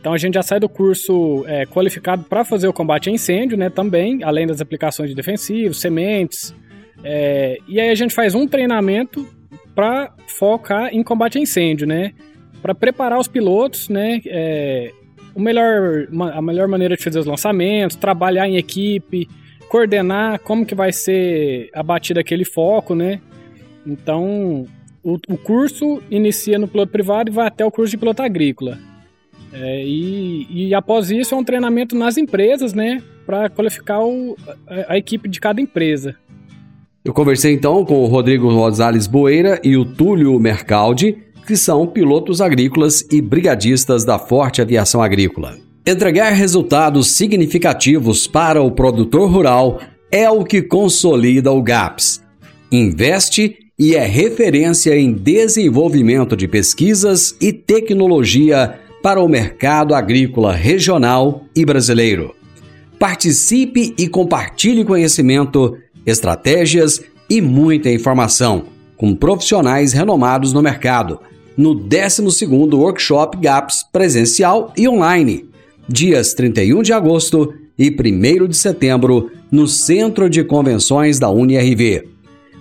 Então 0.01 0.15
a 0.15 0.17
gente 0.17 0.33
já 0.33 0.43
sai 0.43 0.59
do 0.59 0.69
curso 0.71 1.45
é, 1.47 1.67
qualificado 1.67 2.23
para 2.23 2.43
fazer 2.43 2.69
o 2.69 2.73
combate 2.73 3.11
a 3.11 3.13
incêndio, 3.13 3.59
né, 3.59 3.69
também, 3.69 4.25
além 4.25 4.47
das 4.47 4.63
aplicações 4.63 5.11
de 5.11 5.15
defensivos, 5.15 5.79
sementes, 5.79 6.55
é, 7.05 7.59
e 7.69 7.79
aí 7.79 7.91
a 7.91 7.95
gente 7.95 8.15
faz 8.15 8.35
um 8.35 8.49
treinamento 8.49 9.27
para 9.75 10.13
focar 10.27 10.95
em 10.95 11.03
combate 11.03 11.39
a 11.39 11.41
incêndio, 11.41 11.87
né, 11.87 12.13
para 12.63 12.75
preparar 12.75 13.19
os 13.19 13.29
pilotos, 13.29 13.89
né, 13.89 14.21
é, 14.27 14.93
o 15.35 15.41
melhor, 15.41 16.09
a 16.33 16.43
melhor 16.43 16.69
maneira 16.69 16.97
de 16.97 17.03
fazer 17.03 17.19
os 17.19 17.27
lançamentos, 17.27 17.97
trabalhar 17.97 18.49
em 18.49 18.57
equipe, 18.57 19.29
coordenar 19.69 20.41
como 20.41 20.67
que 20.67 20.75
vai 20.75 20.93
ser 20.93 21.71
abatido 21.73 22.19
aquele 22.19 22.45
foco, 22.45 22.95
né? 22.95 23.21
Então, 23.87 24.67
o, 25.03 25.15
o 25.29 25.39
curso 25.39 26.03
inicia 26.11 26.59
no 26.59 26.69
piloto 26.69 26.91
privado 26.93 27.31
e 27.31 27.33
vai 27.33 27.47
até 27.47 27.65
o 27.65 27.71
curso 27.71 27.93
de 27.93 27.97
piloto 27.97 28.23
agrícola. 28.23 28.79
É, 29.53 29.85
e, 29.85 30.47
e, 30.51 30.75
após 30.75 31.11
isso 31.11 31.35
é 31.35 31.39
um 31.39 31.45
treinamento 31.45 31.97
nas 31.97 32.17
empresas, 32.17 32.73
né? 32.73 33.03
Para 33.27 33.49
qualificar 33.49 34.01
o, 34.01 34.37
a, 34.67 34.95
a, 34.95 34.99
equipe 34.99 35.29
de 35.29 35.41
cada 35.41 35.61
empresa. 35.61 36.17
Eu 37.03 37.15
conversei 37.15 37.55
então 37.55 37.83
com 37.83 38.03
o 38.03 38.07
Rodrigo 38.07 38.51
Rosales 38.51 39.07
Boeira 39.07 39.59
e 39.65 39.75
o 39.75 39.87
Túlio 39.87 40.39
Mercaldi, 40.39 41.17
que 41.47 41.57
são 41.57 41.87
pilotos 41.87 42.43
agrícolas 42.43 43.07
e 43.11 43.23
brigadistas 43.23 44.05
da 44.05 44.19
Forte 44.19 44.61
Aviação 44.61 45.03
Agrícola. 45.03 45.57
Entregar 45.87 46.29
resultados 46.31 47.13
significativos 47.13 48.27
para 48.27 48.61
o 48.61 48.71
produtor 48.71 49.31
rural 49.31 49.81
é 50.13 50.29
o 50.29 50.45
que 50.45 50.61
consolida 50.61 51.51
o 51.51 51.63
GAPS. 51.63 52.23
Investe 52.71 53.57
e 53.79 53.95
é 53.95 54.05
referência 54.05 54.95
em 54.95 55.11
desenvolvimento 55.11 56.37
de 56.37 56.47
pesquisas 56.47 57.35
e 57.41 57.51
tecnologia 57.51 58.79
para 59.03 59.23
o 59.23 59.29
mercado 59.29 59.95
agrícola 59.95 60.53
regional 60.53 61.47
e 61.57 61.65
brasileiro. 61.65 62.35
Participe 62.99 63.95
e 63.97 64.07
compartilhe 64.07 64.85
conhecimento, 64.85 65.79
estratégias 66.07 67.03
e 67.29 67.41
muita 67.41 67.91
informação, 67.91 68.65
com 68.97 69.15
profissionais 69.15 69.93
renomados 69.93 70.53
no 70.53 70.63
mercado, 70.63 71.21
no 71.57 71.75
12º 71.75 72.75
Workshop 72.75 73.37
GAPS 73.39 73.85
presencial 73.93 74.73
e 74.77 74.89
online, 74.89 75.49
dias 75.89 76.35
31 76.35 76.83
de 76.83 76.93
agosto 76.93 77.53
e 77.79 77.91
1 77.91 78.49
de 78.49 78.57
setembro, 78.57 79.31
no 79.51 79.67
Centro 79.67 80.31
de 80.31 80.45
Convenções 80.45 81.19
da 81.19 81.31
UniRV. 81.31 82.09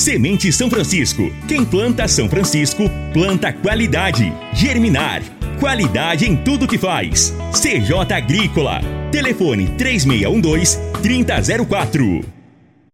Semente 0.00 0.50
São 0.50 0.70
Francisco. 0.70 1.30
Quem 1.46 1.62
planta 1.62 2.08
São 2.08 2.26
Francisco, 2.26 2.84
planta 3.12 3.52
qualidade. 3.52 4.32
Germinar. 4.54 5.22
Qualidade 5.60 6.24
em 6.24 6.34
tudo 6.34 6.66
que 6.66 6.78
faz. 6.78 7.34
CJ 7.52 8.14
Agrícola. 8.14 8.80
Telefone 9.12 9.68
3612 9.76 10.78
3004. 11.02 12.39